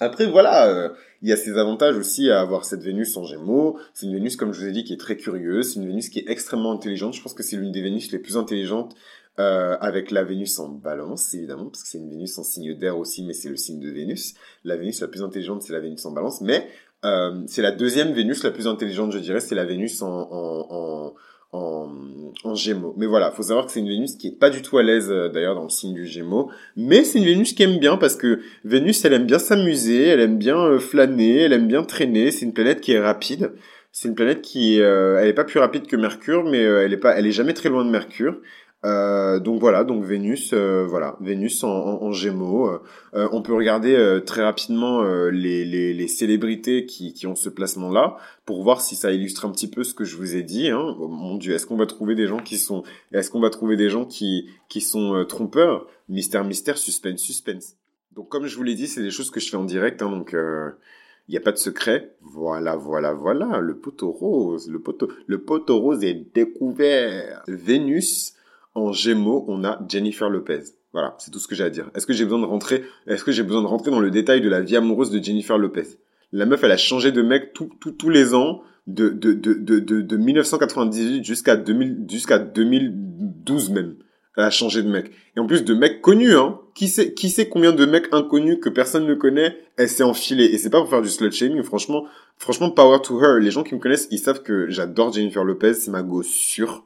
après 0.00 0.26
voilà, 0.26 0.92
il 1.22 1.28
y 1.28 1.32
a 1.32 1.36
ses 1.36 1.56
avantages 1.56 1.96
aussi 1.96 2.30
à 2.30 2.40
avoir 2.40 2.64
cette 2.64 2.82
Vénus 2.82 3.16
en 3.16 3.24
Gémeaux. 3.24 3.78
C'est 3.94 4.06
une 4.06 4.12
Vénus, 4.12 4.36
comme 4.36 4.52
je 4.52 4.60
vous 4.60 4.66
ai 4.66 4.72
dit, 4.72 4.84
qui 4.84 4.92
est 4.92 5.00
très 5.00 5.16
curieuse. 5.16 5.72
C'est 5.72 5.80
une 5.80 5.86
Vénus 5.86 6.10
qui 6.10 6.18
est 6.18 6.28
extrêmement 6.28 6.72
intelligente. 6.72 7.14
Je 7.14 7.22
pense 7.22 7.32
que 7.32 7.42
c'est 7.42 7.56
l'une 7.56 7.72
des 7.72 7.80
Vénus 7.80 8.10
les 8.12 8.18
plus 8.18 8.36
intelligentes 8.36 8.94
euh, 9.38 9.76
avec 9.80 10.10
la 10.10 10.24
Vénus 10.24 10.58
en 10.58 10.68
balance, 10.68 11.34
évidemment, 11.34 11.66
parce 11.66 11.82
que 11.82 11.88
c'est 11.88 11.98
une 11.98 12.10
Vénus 12.10 12.38
en 12.38 12.44
signe 12.44 12.74
d'air 12.74 12.98
aussi, 12.98 13.24
mais 13.24 13.32
c'est 13.32 13.48
le 13.48 13.56
signe 13.56 13.80
de 13.80 13.90
Vénus. 13.90 14.34
La 14.64 14.76
Vénus 14.76 15.00
la 15.00 15.08
plus 15.08 15.22
intelligente, 15.22 15.62
c'est 15.62 15.72
la 15.72 15.80
Vénus 15.80 16.04
en 16.06 16.12
balance, 16.12 16.40
mais 16.40 16.68
euh, 17.04 17.42
c'est 17.46 17.62
la 17.62 17.72
deuxième 17.72 18.12
Vénus 18.12 18.42
la 18.42 18.50
plus 18.50 18.66
intelligente, 18.66 19.12
je 19.12 19.18
dirais, 19.18 19.40
c'est 19.40 19.54
la 19.54 19.64
Vénus 19.64 20.02
en, 20.02 20.08
en, 20.08 20.66
en 20.70 21.14
en, 21.52 22.54
Gémeaux. 22.54 22.94
Mais 22.96 23.06
voilà, 23.06 23.30
faut 23.30 23.42
savoir 23.42 23.66
que 23.66 23.72
c'est 23.72 23.80
une 23.80 23.88
Vénus 23.88 24.16
qui 24.16 24.28
est 24.28 24.38
pas 24.38 24.50
du 24.50 24.62
tout 24.62 24.78
à 24.78 24.82
l'aise 24.82 25.10
euh, 25.10 25.28
d'ailleurs 25.28 25.54
dans 25.54 25.64
le 25.64 25.70
signe 25.70 25.94
du 25.94 26.06
Gémeaux, 26.06 26.50
mais 26.76 27.04
c'est 27.04 27.18
une 27.18 27.24
Vénus 27.24 27.52
qui 27.52 27.62
aime 27.62 27.78
bien 27.78 27.96
parce 27.96 28.16
que 28.16 28.40
Vénus, 28.64 29.04
elle 29.04 29.12
aime 29.12 29.26
bien 29.26 29.38
s'amuser, 29.38 30.06
elle 30.06 30.20
aime 30.20 30.38
bien 30.38 30.58
euh, 30.58 30.78
flâner, 30.78 31.42
elle 31.42 31.52
aime 31.52 31.68
bien 31.68 31.82
traîner. 31.82 32.30
C'est 32.30 32.44
une 32.44 32.52
planète 32.52 32.80
qui 32.80 32.92
est 32.92 33.00
rapide. 33.00 33.52
C'est 33.92 34.08
une 34.08 34.14
planète 34.14 34.42
qui, 34.42 34.80
euh, 34.80 35.18
elle 35.18 35.28
est 35.28 35.34
pas 35.34 35.44
plus 35.44 35.58
rapide 35.58 35.86
que 35.86 35.96
Mercure, 35.96 36.44
mais 36.44 36.58
elle 36.58 36.92
est 36.92 36.98
pas, 36.98 37.16
elle 37.16 37.26
est 37.26 37.32
jamais 37.32 37.54
très 37.54 37.70
loin 37.70 37.84
de 37.84 37.90
Mercure. 37.90 38.38
Euh, 38.86 39.40
donc 39.40 39.58
voilà, 39.58 39.82
donc 39.82 40.04
Vénus, 40.04 40.52
euh, 40.52 40.86
voilà, 40.86 41.16
Vénus 41.20 41.64
en, 41.64 41.70
en, 41.70 42.12
Gémeaux. 42.12 42.68
Euh, 43.14 43.28
on 43.32 43.42
peut 43.42 43.52
regarder 43.52 44.20
très 44.24 44.44
rapidement 44.44 45.02
les, 45.30 45.64
les, 45.64 45.92
les, 45.92 46.08
célébrités 46.08 46.86
qui, 46.86 47.12
qui 47.12 47.26
ont 47.26 47.34
ce 47.34 47.48
placement-là 47.48 48.16
pour 48.44 48.62
voir 48.62 48.80
si 48.80 48.94
ça 48.94 49.10
illustre 49.10 49.44
un 49.44 49.50
petit 49.50 49.68
peu 49.68 49.82
ce 49.82 49.92
que 49.92 50.04
je 50.04 50.16
vous 50.16 50.36
ai 50.36 50.42
dit. 50.42 50.68
Hein. 50.68 50.96
Oh, 51.00 51.08
mon 51.08 51.36
Dieu, 51.36 51.54
est-ce 51.54 51.66
qu'on 51.66 51.76
va 51.76 51.86
trouver 51.86 52.14
des 52.14 52.28
gens 52.28 52.38
qui 52.38 52.58
sont, 52.58 52.84
est-ce 53.12 53.30
qu'on 53.30 53.40
va 53.40 53.50
trouver 53.50 53.76
des 53.76 53.88
gens 53.88 54.04
qui 54.04 54.48
qui 54.68 54.80
sont 54.80 55.24
trompeurs? 55.28 55.88
Mystère, 56.08 56.44
mystère, 56.44 56.78
suspense, 56.78 57.20
suspense. 57.20 57.74
Donc 58.14 58.28
comme 58.28 58.46
je 58.46 58.56
vous 58.56 58.62
l'ai 58.62 58.74
dit, 58.74 58.86
c'est 58.86 59.02
des 59.02 59.10
choses 59.10 59.30
que 59.30 59.40
je 59.40 59.50
fais 59.50 59.56
en 59.56 59.64
direct, 59.64 60.00
hein, 60.02 60.10
donc 60.10 60.32
il 60.32 61.32
n'y 61.32 61.36
a 61.36 61.40
pas 61.40 61.52
de 61.52 61.56
secret. 61.56 62.14
Voilà, 62.20 62.76
voilà, 62.76 63.12
voilà, 63.12 63.58
le 63.58 63.76
poteau 63.76 64.12
rose, 64.12 64.70
le 64.70 64.78
poteau, 64.78 65.08
le 65.26 65.42
poteau 65.42 65.80
rose 65.80 66.04
est 66.04 66.32
découvert. 66.34 67.42
Vénus 67.48 68.35
en 68.76 68.92
Gémeaux, 68.92 69.44
on 69.48 69.64
a 69.64 69.80
Jennifer 69.88 70.28
Lopez. 70.28 70.62
Voilà, 70.92 71.14
c'est 71.18 71.30
tout 71.30 71.38
ce 71.38 71.48
que 71.48 71.54
j'ai 71.54 71.64
à 71.64 71.70
dire. 71.70 71.90
Est-ce 71.94 72.06
que 72.06 72.12
j'ai 72.12 72.24
besoin 72.24 72.40
de 72.40 72.46
rentrer, 72.46 72.84
est-ce 73.06 73.24
que 73.24 73.32
j'ai 73.32 73.42
besoin 73.42 73.62
de 73.62 73.66
rentrer 73.66 73.90
dans 73.90 74.00
le 74.00 74.10
détail 74.10 74.40
de 74.40 74.48
la 74.48 74.60
vie 74.60 74.76
amoureuse 74.76 75.10
de 75.10 75.22
Jennifer 75.22 75.58
Lopez? 75.58 75.98
La 76.32 76.46
meuf, 76.46 76.62
elle 76.64 76.72
a 76.72 76.76
changé 76.76 77.12
de 77.12 77.22
mec 77.22 77.52
tous 77.52 78.08
les 78.08 78.34
ans, 78.34 78.62
de, 78.86 79.08
de, 79.08 79.32
de, 79.32 79.54
de, 79.54 80.00
de 80.00 80.16
1998 80.16 81.24
jusqu'à 81.24 81.56
2000, 81.56 82.06
jusqu'à 82.08 82.38
2012 82.38 83.70
même. 83.70 83.96
Elle 84.36 84.44
a 84.44 84.50
changé 84.50 84.82
de 84.82 84.88
mec. 84.88 85.10
Et 85.34 85.40
en 85.40 85.46
plus 85.46 85.64
de 85.64 85.74
mecs 85.74 86.02
connus, 86.02 86.36
hein. 86.36 86.60
Qui 86.74 86.88
sait, 86.88 87.14
qui 87.14 87.30
sait 87.30 87.48
combien 87.48 87.72
de 87.72 87.86
mecs 87.86 88.08
inconnus 88.12 88.58
que 88.60 88.68
personne 88.68 89.06
ne 89.06 89.14
connaît, 89.14 89.56
elle 89.78 89.88
s'est 89.88 90.02
enfilée. 90.02 90.44
Et 90.44 90.58
c'est 90.58 90.68
pas 90.68 90.80
pour 90.80 90.90
faire 90.90 91.00
du 91.00 91.08
slut 91.08 91.32
shaming, 91.32 91.62
franchement, 91.62 92.04
franchement, 92.36 92.70
power 92.70 92.98
to 93.02 93.18
her. 93.22 93.38
Les 93.40 93.50
gens 93.50 93.62
qui 93.62 93.74
me 93.74 93.80
connaissent, 93.80 94.08
ils 94.10 94.18
savent 94.18 94.42
que 94.42 94.68
j'adore 94.68 95.10
Jennifer 95.12 95.42
Lopez, 95.42 95.72
c'est 95.72 95.90
ma 95.90 96.02
go 96.02 96.22
sûre. 96.22 96.84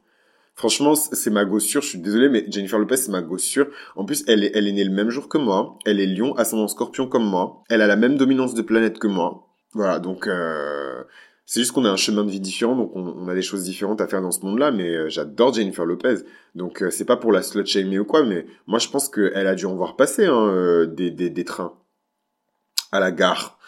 Franchement, 0.60 0.94
c'est 0.94 1.30
ma 1.30 1.46
gossure. 1.46 1.80
Je 1.80 1.88
suis 1.88 1.98
désolé, 1.98 2.28
mais 2.28 2.44
Jennifer 2.46 2.78
Lopez, 2.78 2.98
c'est 2.98 3.10
ma 3.10 3.22
gossure. 3.22 3.68
En 3.96 4.04
plus, 4.04 4.22
elle 4.28 4.44
est, 4.44 4.52
elle 4.54 4.68
est 4.68 4.72
née 4.72 4.84
le 4.84 4.90
même 4.90 5.08
jour 5.08 5.26
que 5.26 5.38
moi. 5.38 5.78
Elle 5.86 6.00
est 6.00 6.06
lion, 6.06 6.34
ascendant 6.34 6.68
scorpion 6.68 7.06
comme 7.06 7.24
moi. 7.24 7.64
Elle 7.70 7.80
a 7.80 7.86
la 7.86 7.96
même 7.96 8.18
dominance 8.18 8.52
de 8.52 8.60
planète 8.60 8.98
que 8.98 9.06
moi. 9.06 9.48
Voilà, 9.72 10.00
donc 10.00 10.26
euh, 10.26 11.02
c'est 11.46 11.60
juste 11.60 11.72
qu'on 11.72 11.86
a 11.86 11.90
un 11.90 11.96
chemin 11.96 12.24
de 12.24 12.30
vie 12.30 12.40
différent, 12.40 12.76
donc 12.76 12.94
on, 12.94 13.26
a 13.28 13.34
des 13.34 13.40
choses 13.40 13.64
différentes 13.64 14.02
à 14.02 14.06
faire 14.06 14.20
dans 14.20 14.32
ce 14.32 14.44
monde-là. 14.44 14.70
Mais 14.70 14.90
euh, 14.90 15.08
j'adore 15.08 15.54
Jennifer 15.54 15.86
Lopez. 15.86 16.16
Donc 16.54 16.82
euh, 16.82 16.90
c'est 16.90 17.06
pas 17.06 17.16
pour 17.16 17.32
la 17.32 17.40
slut 17.40 17.64
shaming 17.64 18.00
ou 18.00 18.04
quoi, 18.04 18.22
mais 18.22 18.44
moi 18.66 18.78
je 18.78 18.88
pense 18.90 19.08
qu'elle 19.08 19.46
a 19.46 19.54
dû 19.54 19.64
en 19.64 19.76
voir 19.76 19.96
passer 19.96 20.26
hein, 20.26 20.84
des, 20.88 21.10
des, 21.10 21.30
des 21.30 21.44
trains 21.46 21.72
à 22.92 23.00
la 23.00 23.12
gare. 23.12 23.58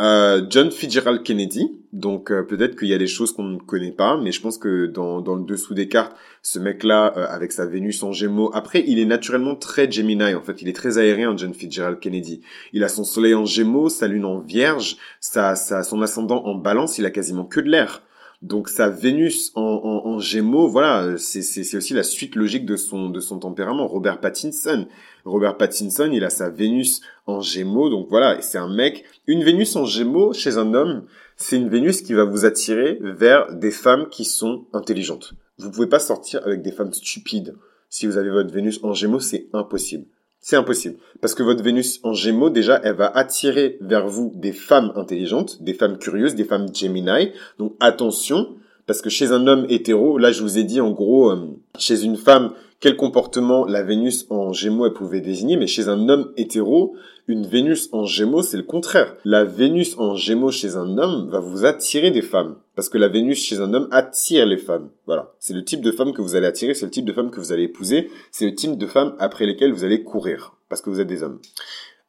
Euh, 0.00 0.42
John 0.48 0.70
Fitzgerald 0.70 1.22
Kennedy, 1.22 1.70
donc 1.92 2.30
euh, 2.30 2.42
peut-être 2.42 2.76
qu'il 2.76 2.88
y 2.88 2.94
a 2.94 2.98
des 2.98 3.06
choses 3.06 3.32
qu'on 3.32 3.44
ne 3.44 3.58
connaît 3.58 3.92
pas, 3.92 4.16
mais 4.16 4.32
je 4.32 4.40
pense 4.40 4.56
que 4.56 4.86
dans, 4.86 5.20
dans 5.20 5.34
le 5.34 5.44
dessous 5.44 5.74
des 5.74 5.86
cartes, 5.86 6.16
ce 6.40 6.58
mec-là, 6.58 7.12
euh, 7.16 7.26
avec 7.28 7.52
sa 7.52 7.66
Vénus 7.66 8.02
en 8.02 8.10
Gémeaux, 8.10 8.50
après, 8.54 8.82
il 8.86 8.98
est 8.98 9.04
naturellement 9.04 9.54
très 9.54 9.90
Gemini, 9.90 10.34
en 10.34 10.40
fait, 10.40 10.62
il 10.62 10.68
est 10.68 10.72
très 10.72 10.96
aérien, 10.96 11.36
John 11.36 11.52
Fitzgerald 11.52 12.00
Kennedy. 12.00 12.40
Il 12.72 12.84
a 12.84 12.88
son 12.88 13.04
Soleil 13.04 13.34
en 13.34 13.44
Gémeaux, 13.44 13.90
sa 13.90 14.08
Lune 14.08 14.24
en 14.24 14.38
Vierge, 14.38 14.96
sa, 15.20 15.56
sa, 15.56 15.82
son 15.82 16.00
ascendant 16.00 16.42
en 16.46 16.54
Balance, 16.54 16.96
il 16.96 17.04
a 17.04 17.10
quasiment 17.10 17.44
que 17.44 17.60
de 17.60 17.68
l'air. 17.68 18.02
Donc 18.42 18.68
sa 18.68 18.88
Vénus 18.88 19.52
en, 19.54 19.62
en, 19.62 20.18
Gémeaux, 20.18 20.66
voilà, 20.66 21.16
c'est 21.16 21.76
aussi 21.76 21.94
la 21.94 22.02
suite 22.02 22.34
logique 22.34 22.66
de 22.66 22.74
son 22.74 23.08
de 23.08 23.20
son 23.20 23.38
tempérament. 23.38 23.86
Robert 23.86 24.20
Pattinson, 24.20 24.88
Robert 25.24 25.56
Pattinson, 25.56 26.10
il 26.12 26.24
a 26.24 26.30
sa 26.30 26.50
Vénus 26.50 27.02
en 27.26 27.40
Gémeaux, 27.40 27.88
donc 27.88 28.08
voilà, 28.10 28.42
c'est 28.42 28.58
un 28.58 28.68
mec. 28.68 29.04
Une 29.28 29.44
Vénus 29.44 29.76
en 29.76 29.84
Gémeaux 29.84 30.32
chez 30.32 30.58
un 30.58 30.74
homme, 30.74 31.04
c'est 31.36 31.56
une 31.56 31.68
Vénus 31.68 32.02
qui 32.02 32.14
va 32.14 32.24
vous 32.24 32.44
attirer 32.44 32.98
vers 33.00 33.54
des 33.54 33.70
femmes 33.70 34.08
qui 34.08 34.24
sont 34.24 34.64
intelligentes. 34.72 35.34
Vous 35.58 35.70
pouvez 35.70 35.88
pas 35.88 36.00
sortir 36.00 36.44
avec 36.44 36.62
des 36.62 36.72
femmes 36.72 36.92
stupides. 36.92 37.54
Si 37.90 38.08
vous 38.08 38.16
avez 38.16 38.30
votre 38.30 38.52
Vénus 38.52 38.80
en 38.82 38.92
Gémeaux, 38.92 39.20
c'est 39.20 39.46
impossible. 39.52 40.06
C'est 40.44 40.56
impossible. 40.56 40.96
Parce 41.20 41.36
que 41.36 41.44
votre 41.44 41.62
Vénus 41.62 42.00
en 42.02 42.14
Gémeaux, 42.14 42.50
déjà, 42.50 42.80
elle 42.82 42.96
va 42.96 43.06
attirer 43.06 43.78
vers 43.80 44.08
vous 44.08 44.32
des 44.34 44.52
femmes 44.52 44.92
intelligentes, 44.96 45.62
des 45.62 45.72
femmes 45.72 45.98
curieuses, 45.98 46.34
des 46.34 46.44
femmes 46.44 46.66
Gemini. 46.74 47.30
Donc 47.58 47.76
attention, 47.78 48.48
parce 48.86 49.00
que 49.00 49.08
chez 49.08 49.30
un 49.30 49.46
homme 49.46 49.66
hétéro, 49.68 50.18
là 50.18 50.32
je 50.32 50.42
vous 50.42 50.58
ai 50.58 50.64
dit 50.64 50.80
en 50.80 50.90
gros, 50.90 51.30
euh, 51.30 51.46
chez 51.78 52.02
une 52.02 52.16
femme, 52.16 52.52
quel 52.82 52.96
comportement 52.96 53.64
la 53.64 53.84
Vénus 53.84 54.26
en 54.28 54.52
Gémeaux 54.52 54.86
elle 54.86 54.92
pouvait 54.92 55.20
désigner, 55.20 55.56
mais 55.56 55.68
chez 55.68 55.88
un 55.88 56.08
homme 56.08 56.32
hétéro, 56.36 56.96
une 57.28 57.46
Vénus 57.46 57.88
en 57.92 58.04
Gémeaux, 58.04 58.42
c'est 58.42 58.56
le 58.56 58.64
contraire. 58.64 59.14
La 59.24 59.44
Vénus 59.44 59.96
en 59.98 60.16
Gémeaux 60.16 60.50
chez 60.50 60.74
un 60.74 60.98
homme 60.98 61.30
va 61.30 61.38
vous 61.38 61.64
attirer 61.64 62.10
des 62.10 62.22
femmes. 62.22 62.56
Parce 62.74 62.88
que 62.88 62.98
la 62.98 63.06
Vénus 63.06 63.38
chez 63.38 63.60
un 63.60 63.72
homme 63.72 63.86
attire 63.92 64.46
les 64.46 64.56
femmes. 64.56 64.90
Voilà. 65.06 65.32
C'est 65.38 65.54
le 65.54 65.64
type 65.64 65.80
de 65.80 65.92
femme 65.92 66.12
que 66.12 66.22
vous 66.22 66.34
allez 66.34 66.48
attirer, 66.48 66.74
c'est 66.74 66.86
le 66.86 66.90
type 66.90 67.04
de 67.04 67.12
femme 67.12 67.30
que 67.30 67.38
vous 67.38 67.52
allez 67.52 67.62
épouser, 67.62 68.10
c'est 68.32 68.46
le 68.46 68.54
type 68.56 68.76
de 68.76 68.86
femme 68.88 69.14
après 69.20 69.46
lesquelles 69.46 69.72
vous 69.72 69.84
allez 69.84 70.02
courir. 70.02 70.56
Parce 70.68 70.82
que 70.82 70.90
vous 70.90 70.98
êtes 70.98 71.06
des 71.06 71.22
hommes 71.22 71.38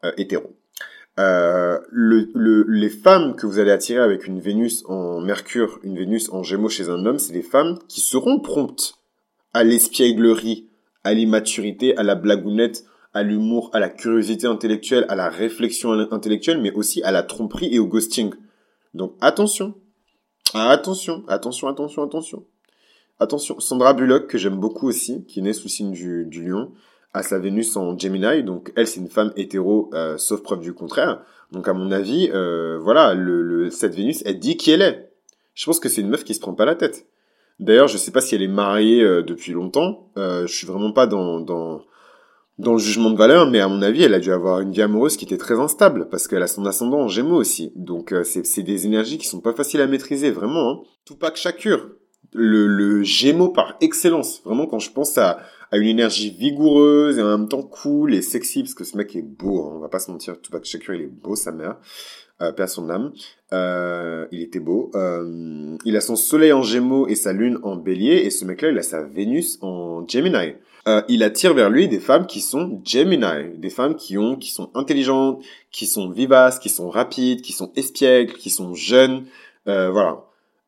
euh, 0.03 0.12
hétéros. 0.18 0.56
Euh, 1.20 1.77
le, 1.92 2.32
le, 2.34 2.65
les 2.68 2.89
femmes 2.89 3.36
que 3.36 3.46
vous 3.46 3.60
allez 3.60 3.70
attirer 3.70 4.01
avec 4.01 4.25
une 4.25 4.39
Vénus 4.39 4.84
en 4.88 5.22
Mercure, 5.22 5.80
une 5.84 6.00
Vénus 6.00 6.30
en 6.34 6.42
Gémeaux 6.42 6.70
chez 6.70 6.89
un 6.89 7.06
homme, 7.06 7.20
c'est 7.20 7.34
des 7.34 7.44
femmes 7.44 7.77
qui 7.88 8.01
seront 8.01 8.39
promptes 8.39 8.96
à 9.54 9.64
l'espièglerie, 9.64 10.68
à 11.04 11.14
l'immaturité, 11.14 11.96
à 11.98 12.04
la 12.04 12.16
blagounette, 12.16 12.86
à 13.14 13.24
l'humour, 13.24 13.70
à 13.74 13.80
la 13.80 13.90
curiosité 13.90 14.48
intellectuelle, 14.48 15.06
à 15.10 15.16
la 15.16 15.30
réflexion 15.30 15.92
intellectuelle, 16.12 16.62
mais 16.62 16.72
aussi 16.72 17.04
à 17.04 17.12
la 17.12 17.24
tromperie 17.24 17.74
et 17.74 17.80
au 17.80 17.88
ghosting. 17.88 18.34
Donc 18.94 19.16
attention, 19.22 19.76
attention, 20.54 21.24
attention, 21.28 21.68
attention, 21.68 22.04
attention. 22.04 22.46
Attention, 23.20 23.60
Sandra 23.60 23.94
Bullock, 23.94 24.28
que 24.28 24.38
j'aime 24.38 24.60
beaucoup 24.60 24.88
aussi, 24.88 25.24
qui 25.26 25.42
naît 25.42 25.54
sous 25.54 25.70
signe 25.70 25.92
du, 25.92 26.26
du 26.26 26.48
lion, 26.48 26.72
a 27.14 27.22
sa 27.22 27.38
Vénus 27.38 27.78
en 27.78 27.98
Gemini, 27.98 28.44
donc 28.44 28.74
elle 28.76 28.88
c'est 28.88 29.00
une 29.00 29.08
femme 29.08 29.32
hétéro, 29.36 29.92
euh, 29.94 30.18
sauf 30.18 30.42
preuve 30.42 30.62
du 30.62 30.74
contraire. 30.74 31.22
Donc 31.52 31.68
à 31.68 31.74
mon 31.74 31.92
avis, 31.92 32.30
euh, 32.34 32.80
voilà, 32.80 33.14
le, 33.14 33.44
le, 33.44 33.70
cette 33.70 33.94
Vénus, 33.94 34.24
elle 34.26 34.40
dit 34.40 34.58
qui 34.58 34.72
elle 34.72 34.82
est. 34.82 35.12
Je 35.54 35.66
pense 35.66 35.80
que 35.80 35.90
c'est 35.90 36.02
une 36.02 36.10
meuf 36.10 36.24
qui 36.24 36.34
se 36.34 36.40
prend 36.40 36.56
pas 36.56 36.66
la 36.66 36.74
tête. 36.74 37.06
D'ailleurs, 37.60 37.88
je 37.88 37.98
sais 37.98 38.12
pas 38.12 38.22
si 38.22 38.36
elle 38.36 38.42
est 38.42 38.48
mariée 38.48 39.04
euh, 39.04 39.24
depuis 39.24 39.52
longtemps. 39.52 40.12
Euh, 40.18 40.48
je 40.48 40.54
suis 40.54 40.68
vraiment 40.68 40.92
pas 40.92 41.08
dans, 41.08 41.40
dans 41.40 41.82
dans 42.60 42.74
le 42.74 42.80
jugement 42.80 43.10
de 43.10 43.18
valeur, 43.18 43.50
mais 43.50 43.60
à 43.60 43.68
mon 43.68 43.82
avis, 43.82 44.04
elle 44.04 44.14
a 44.14 44.20
dû 44.20 44.32
avoir 44.32 44.60
une 44.60 44.72
vie 44.72 44.84
amoureuse 44.84 45.18
qui 45.18 45.26
était 45.26 45.38
très 45.38 45.60
instable, 45.60 46.08
parce 46.10 46.28
qu'elle 46.28 46.44
a 46.44 46.48
son 46.48 46.66
ascendant 46.66 47.00
en 47.00 47.08
Gémeaux 47.08 47.38
aussi. 47.38 47.72
Donc 47.76 48.12
euh, 48.12 48.24
c'est 48.24 48.62
des 48.62 48.86
énergies 48.86 49.18
qui 49.18 49.28
sont 49.28 49.42
pas 49.42 49.54
faciles 49.54 49.82
à 49.82 49.88
maîtriser, 49.88 50.30
vraiment. 50.30 50.70
Hein. 50.70 50.80
Tupac 51.06 51.36
Shakur, 51.36 51.88
le, 52.32 52.68
le 52.68 53.02
Gémeaux 53.04 53.50
par 53.50 53.76
excellence. 53.82 54.42
Vraiment, 54.46 54.68
quand 54.68 54.80
je 54.80 54.92
pense 54.92 55.18
à, 55.18 55.40
à 55.72 55.78
une 55.78 55.88
énergie 55.88 56.30
vigoureuse 56.30 57.18
et 57.18 57.24
en 57.24 57.38
même 57.38 57.50
temps 57.50 57.64
cool 57.64 58.14
et 58.14 58.22
sexy, 58.22 58.62
parce 58.62 58.76
que 58.76 58.84
ce 58.84 58.98
mec 58.98 59.16
est 59.16 59.24
beau, 59.24 59.64
hein, 59.64 59.74
on 59.78 59.80
va 59.80 59.90
pas 59.90 60.00
se 60.00 60.12
mentir, 60.12 60.40
Tupac 60.40 60.64
Shakur, 60.64 60.94
il 60.94 61.02
est 61.02 61.08
beau, 61.08 61.36
sa 61.36 61.52
mère. 61.52 61.78
Euh, 62.42 62.52
à 62.58 62.68
son 62.68 62.90
âme. 62.90 63.13
Euh, 63.54 64.25
il 64.32 64.42
était 64.42 64.60
beau. 64.60 64.92
Euh, 64.96 65.78
il 65.86 65.96
a 65.96 66.02
son 66.02 66.16
soleil 66.16 66.52
en 66.52 66.63
gémeaux 66.63 67.08
et 67.08 67.16
sa 67.16 67.32
lune 67.32 67.60
en 67.62 67.75
bélier. 67.75 68.24
Et 68.25 68.32
ce 68.32 68.44
mec-là, 68.44 68.70
il 68.70 68.78
a 68.78 68.84
sa 68.84 69.04
Vénus 69.04 69.60
en 69.62 70.06
Gemini. 70.08 70.56
Euh, 70.88 71.02
il 71.08 71.24
attire 71.24 71.54
vers 71.54 71.70
lui 71.70 71.88
des 71.88 72.00
femmes 72.00 72.25
qui 72.25 72.42
sont 72.42 72.82
Gemini, 72.84 73.58
des 73.58 73.70
femmes 73.70 73.96
qui 73.96 74.18
ont, 74.18 74.36
qui 74.36 74.52
sont 74.52 74.70
intelligentes, 74.74 75.42
qui 75.72 75.86
sont 75.86 76.10
vivaces, 76.10 76.60
qui 76.60 76.70
sont 76.70 76.90
rapides, 76.90 77.42
qui 77.42 77.54
sont 77.54 77.72
espiègles, 77.75 78.34
qui 78.34 78.50
sont 78.50 78.74
jeunes. 78.74 79.25
Euh, 79.68 79.90
voilà. 79.92 80.25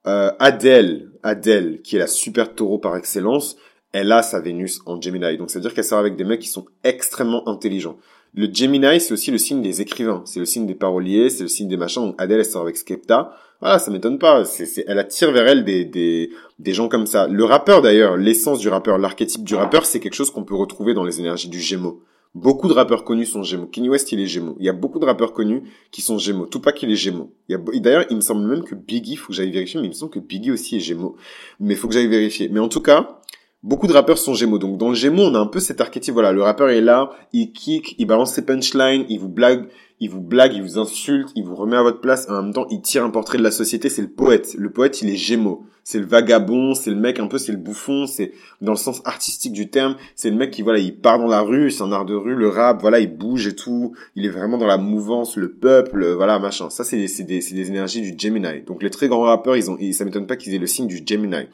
Euh, 0.08 0.32
Adèle, 0.40 1.10
Adèle, 1.24 1.82
qui 1.82 1.96
est 1.96 2.00
la 2.00 2.08
super 2.08 2.54
taureau 2.54 2.78
par 2.78 2.96
excellence, 2.96 3.58
elle 3.92 4.12
a 4.12 4.22
sa 4.22 4.40
Vénus 4.40 4.82
en 4.86 5.02
Gemini. 5.02 5.38
Donc, 5.38 5.50
ça 5.50 5.60
veut 5.60 5.64
dire 5.64 5.74
qu'elle 5.74 5.84
sort 5.84 6.00
avec 6.00 6.16
des 6.16 6.24
mecs 6.24 6.42
qui 6.42 6.48
sont 6.48 6.66
extrêmement 6.84 7.48
intelligents. 7.50 7.98
Le 8.38 8.54
Gemini, 8.54 9.00
c'est 9.00 9.14
aussi 9.14 9.32
le 9.32 9.38
signe 9.38 9.62
des 9.62 9.80
écrivains, 9.80 10.22
c'est 10.26 10.42
le 10.42 10.46
signe 10.46 10.66
des 10.66 10.76
paroliers, 10.76 11.30
c'est 11.30 11.44
le 11.44 11.48
signe 11.48 11.70
des 11.70 11.78
machins. 11.78 12.02
Donc 12.02 12.16
Adèle, 12.18 12.40
elle 12.40 12.46
sort 12.46 12.64
avec 12.64 12.76
Skepta. 12.76 13.34
Voilà, 13.62 13.80
ça 13.80 13.90
m'étonne 13.92 14.20
pas. 14.20 14.44
C'est, 14.44 14.84
elle 14.88 15.00
attire 15.00 15.32
vers 15.32 15.48
elle 15.48 15.64
des, 15.64 15.86
des, 15.86 16.32
des 16.60 16.74
gens 16.74 16.90
comme 16.90 17.06
ça. 17.06 17.28
Le 17.30 17.46
rappeur, 17.46 17.82
d'ailleurs, 17.82 18.18
l'essence 18.18 18.60
du 18.60 18.68
rappeur, 18.68 18.98
l'archétype 18.98 19.46
du 19.46 19.56
rappeur, 19.56 19.86
c'est 19.86 20.02
quelque 20.02 20.16
chose 20.16 20.32
qu'on 20.32 20.44
peut 20.44 20.56
retrouver 20.56 20.94
dans 20.94 21.06
les 21.06 21.22
énergies 21.22 21.48
du 21.48 21.62
Gémeaux. 21.62 22.02
Beaucoup 22.34 22.68
de 22.68 22.74
rappeurs 22.74 23.06
connus 23.06 23.28
sont 23.28 23.44
Gémeaux. 23.44 23.68
Kanye 23.68 23.88
West, 23.88 24.12
il 24.12 24.20
est 24.20 24.28
Gémeaux. 24.28 24.58
Il 24.60 24.66
y 24.66 24.70
a 24.70 24.74
beaucoup 24.74 25.00
de 25.00 25.06
rappeurs 25.06 25.32
connus 25.32 25.64
qui 25.90 26.02
sont 26.02 26.18
Gémeaux. 26.18 26.46
Tout 26.46 26.60
pas 26.60 26.74
qu'il 26.74 26.92
est 26.92 26.98
Gémeaux. 26.98 27.32
Il 27.48 27.82
d'ailleurs, 27.82 28.04
il 28.10 28.18
me 28.18 28.22
semble 28.22 28.46
même 28.46 28.66
que 28.66 28.76
Biggie, 28.76 29.16
faut 29.16 29.30
que 29.30 29.34
j'aille 29.34 29.52
vérifier, 29.52 29.80
mais 29.80 29.88
il 29.88 29.92
me 29.92 29.96
semble 29.96 30.12
que 30.12 30.20
Biggie 30.20 30.52
aussi 30.52 30.76
est 30.76 30.82
Gémeaux. 30.82 31.16
Mais 31.62 31.76
faut 31.76 31.88
que 31.88 31.94
j'aille 31.94 32.08
vérifier. 32.10 32.50
Mais 32.50 32.60
en 32.60 32.68
tout 32.68 32.82
cas, 32.82 33.22
Beaucoup 33.66 33.88
de 33.88 33.94
rappeurs 33.94 34.20
sont 34.20 34.36
Gémeaux. 34.36 34.60
Donc 34.60 34.78
dans 34.78 34.90
le 34.90 34.94
Gémeaux, 34.94 35.24
on 35.24 35.34
a 35.34 35.40
un 35.40 35.48
peu 35.48 35.60
cet 35.60 35.82
archétype. 35.82 36.14
Voilà, 36.14 36.32
le 36.32 36.44
rappeur 36.44 36.70
est 36.70 36.82
là, 36.82 37.10
il 37.34 37.52
kick, 37.52 37.96
il 37.98 38.06
balance 38.06 38.32
ses 38.32 38.46
punchlines, 38.46 39.06
il 39.10 39.20
vous 39.20 39.28
blague, 39.28 39.66
il 40.00 40.12
vous 40.12 40.22
blague, 40.22 40.54
il 40.54 40.62
vous 40.62 40.78
insulte, 40.78 41.30
il 41.36 41.46
vous 41.46 41.56
remet 41.56 41.76
à 41.76 41.82
votre 41.82 42.00
place. 42.00 42.28
Et 42.28 42.32
en 42.32 42.44
même 42.44 42.54
temps, 42.54 42.68
il 42.70 42.82
tire 42.82 43.04
un 43.04 43.10
portrait 43.10 43.40
de 43.40 43.44
la 43.44 43.50
société. 43.50 43.90
C'est 43.90 44.04
le 44.04 44.08
poète. 44.08 44.54
Le 44.56 44.72
poète, 44.72 45.02
il 45.02 45.10
est 45.10 45.16
Gémeaux. 45.16 45.66
C'est 45.84 45.98
le 45.98 46.06
vagabond, 46.06 46.76
c'est 46.76 46.92
le 46.92 46.96
mec 46.96 47.20
un 47.20 47.26
peu, 47.26 47.40
c'est 47.40 47.54
le 47.54 47.58
bouffon. 47.58 48.06
C'est 48.06 48.34
dans 48.62 48.74
le 48.74 48.78
sens 48.78 49.02
artistique 49.04 49.54
du 49.54 49.68
terme. 49.68 49.96
C'est 50.16 50.30
le 50.30 50.36
mec 50.36 50.52
qui 50.52 50.62
voilà, 50.62 50.78
il 50.78 50.96
part 51.00 51.18
dans 51.18 51.26
la 51.28 51.42
rue, 51.42 51.72
c'est 51.72 51.82
un 51.82 51.92
art 51.92 52.06
de 52.06 52.14
rue, 52.14 52.36
le 52.36 52.50
rap, 52.50 52.82
voilà, 52.82 53.00
il 53.00 53.18
bouge 53.18 53.48
et 53.48 53.56
tout. 53.56 53.96
Il 54.16 54.28
est 54.28 54.30
vraiment 54.30 54.60
dans 54.60 54.68
la 54.68 54.78
mouvance, 54.78 55.38
le 55.38 55.52
peuple, 55.52 56.14
voilà, 56.14 56.38
machin. 56.38 56.70
Ça, 56.70 56.84
c'est 56.84 56.98
des, 56.98 57.24
des, 57.24 57.68
énergies 57.68 58.02
du 58.02 58.14
Gemini. 58.16 58.62
Donc 58.62 58.84
les 58.84 58.92
très 58.92 59.08
grands 59.08 59.22
rappeurs, 59.22 59.58
ils 59.58 59.72
ont, 59.72 59.78
ça 59.92 60.06
m'étonne 60.06 60.28
pas 60.28 60.36
qu'ils 60.36 60.54
aient 60.54 60.60
le 60.60 60.68
signe 60.68 60.86
du 60.86 61.02
Gemini. 61.04 61.48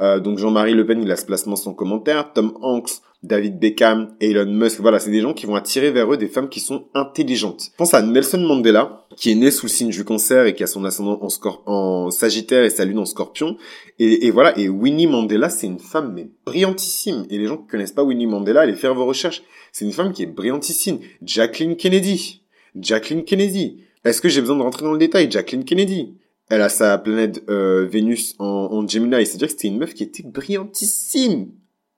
Euh, 0.00 0.20
donc 0.20 0.38
Jean-Marie 0.38 0.74
Le 0.74 0.86
Pen, 0.86 1.02
il 1.02 1.10
a 1.10 1.16
ce 1.16 1.26
placement 1.26 1.56
son 1.56 1.74
commentaire. 1.74 2.32
Tom 2.32 2.56
Hanks, 2.62 3.00
David 3.24 3.58
Beckham, 3.58 4.14
Elon 4.20 4.46
Musk, 4.46 4.80
voilà, 4.80 5.00
c'est 5.00 5.10
des 5.10 5.20
gens 5.20 5.34
qui 5.34 5.46
vont 5.46 5.56
attirer 5.56 5.90
vers 5.90 6.12
eux 6.12 6.16
des 6.16 6.28
femmes 6.28 6.48
qui 6.48 6.60
sont 6.60 6.86
intelligentes. 6.94 7.70
Je 7.72 7.76
pense 7.76 7.94
à 7.94 8.02
Nelson 8.02 8.38
Mandela, 8.38 9.06
qui 9.16 9.32
est 9.32 9.34
né 9.34 9.50
sous 9.50 9.66
le 9.66 9.70
signe 9.70 9.90
du 9.90 10.04
cancer 10.04 10.46
et 10.46 10.54
qui 10.54 10.62
a 10.62 10.68
son 10.68 10.84
ascendant 10.84 11.18
en, 11.20 11.72
en 11.72 12.10
Sagittaire 12.12 12.62
et 12.62 12.70
sa 12.70 12.84
lune 12.84 13.00
en 13.00 13.04
Scorpion. 13.04 13.56
Et, 13.98 14.26
et 14.26 14.30
voilà, 14.30 14.56
et 14.56 14.68
Winnie 14.68 15.08
Mandela, 15.08 15.50
c'est 15.50 15.66
une 15.66 15.80
femme 15.80 16.12
mais 16.14 16.28
brillantissime. 16.46 17.26
Et 17.28 17.38
les 17.38 17.46
gens 17.46 17.56
qui 17.56 17.66
connaissent 17.66 17.92
pas 17.92 18.04
Winnie 18.04 18.26
Mandela, 18.26 18.60
allez 18.60 18.74
faire 18.74 18.94
vos 18.94 19.04
recherches. 19.04 19.42
C'est 19.72 19.84
une 19.84 19.92
femme 19.92 20.12
qui 20.12 20.22
est 20.22 20.26
brillantissime. 20.26 21.00
Jacqueline 21.22 21.76
Kennedy. 21.76 22.42
Jacqueline 22.76 23.24
Kennedy. 23.24 23.82
Est-ce 24.04 24.20
que 24.20 24.28
j'ai 24.28 24.40
besoin 24.40 24.56
de 24.56 24.62
rentrer 24.62 24.84
dans 24.84 24.92
le 24.92 24.98
détail? 24.98 25.28
Jacqueline 25.28 25.64
Kennedy 25.64 26.14
elle 26.48 26.62
a 26.62 26.68
sa 26.68 26.98
planète 26.98 27.44
euh, 27.48 27.86
Vénus 27.86 28.34
en, 28.38 28.44
en 28.46 28.86
Gemini. 28.86 29.26
C'est-à-dire 29.26 29.48
que 29.48 29.52
c'était 29.52 29.68
une 29.68 29.78
meuf 29.78 29.94
qui 29.94 30.02
était 30.02 30.22
brillantissime. 30.22 31.48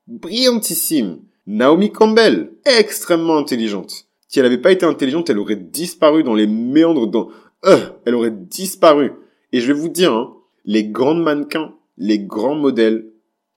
Brillantissime. 0.06 1.18
Naomi 1.46 1.90
Campbell, 1.90 2.52
extrêmement 2.64 3.36
intelligente. 3.36 4.06
Si 4.28 4.38
elle 4.38 4.44
n'avait 4.44 4.58
pas 4.58 4.72
été 4.72 4.86
intelligente, 4.86 5.30
elle 5.30 5.38
aurait 5.38 5.56
disparu 5.56 6.22
dans 6.22 6.34
les 6.34 6.46
méandres, 6.46 7.06
dans... 7.06 7.28
Euh, 7.64 7.78
elle 8.04 8.14
aurait 8.14 8.30
disparu. 8.30 9.12
Et 9.52 9.60
je 9.60 9.66
vais 9.66 9.78
vous 9.78 9.88
dire, 9.88 10.12
hein, 10.12 10.36
les 10.64 10.84
grandes 10.84 11.22
mannequins, 11.22 11.74
les 11.98 12.18
grands 12.18 12.54
modèles 12.54 13.06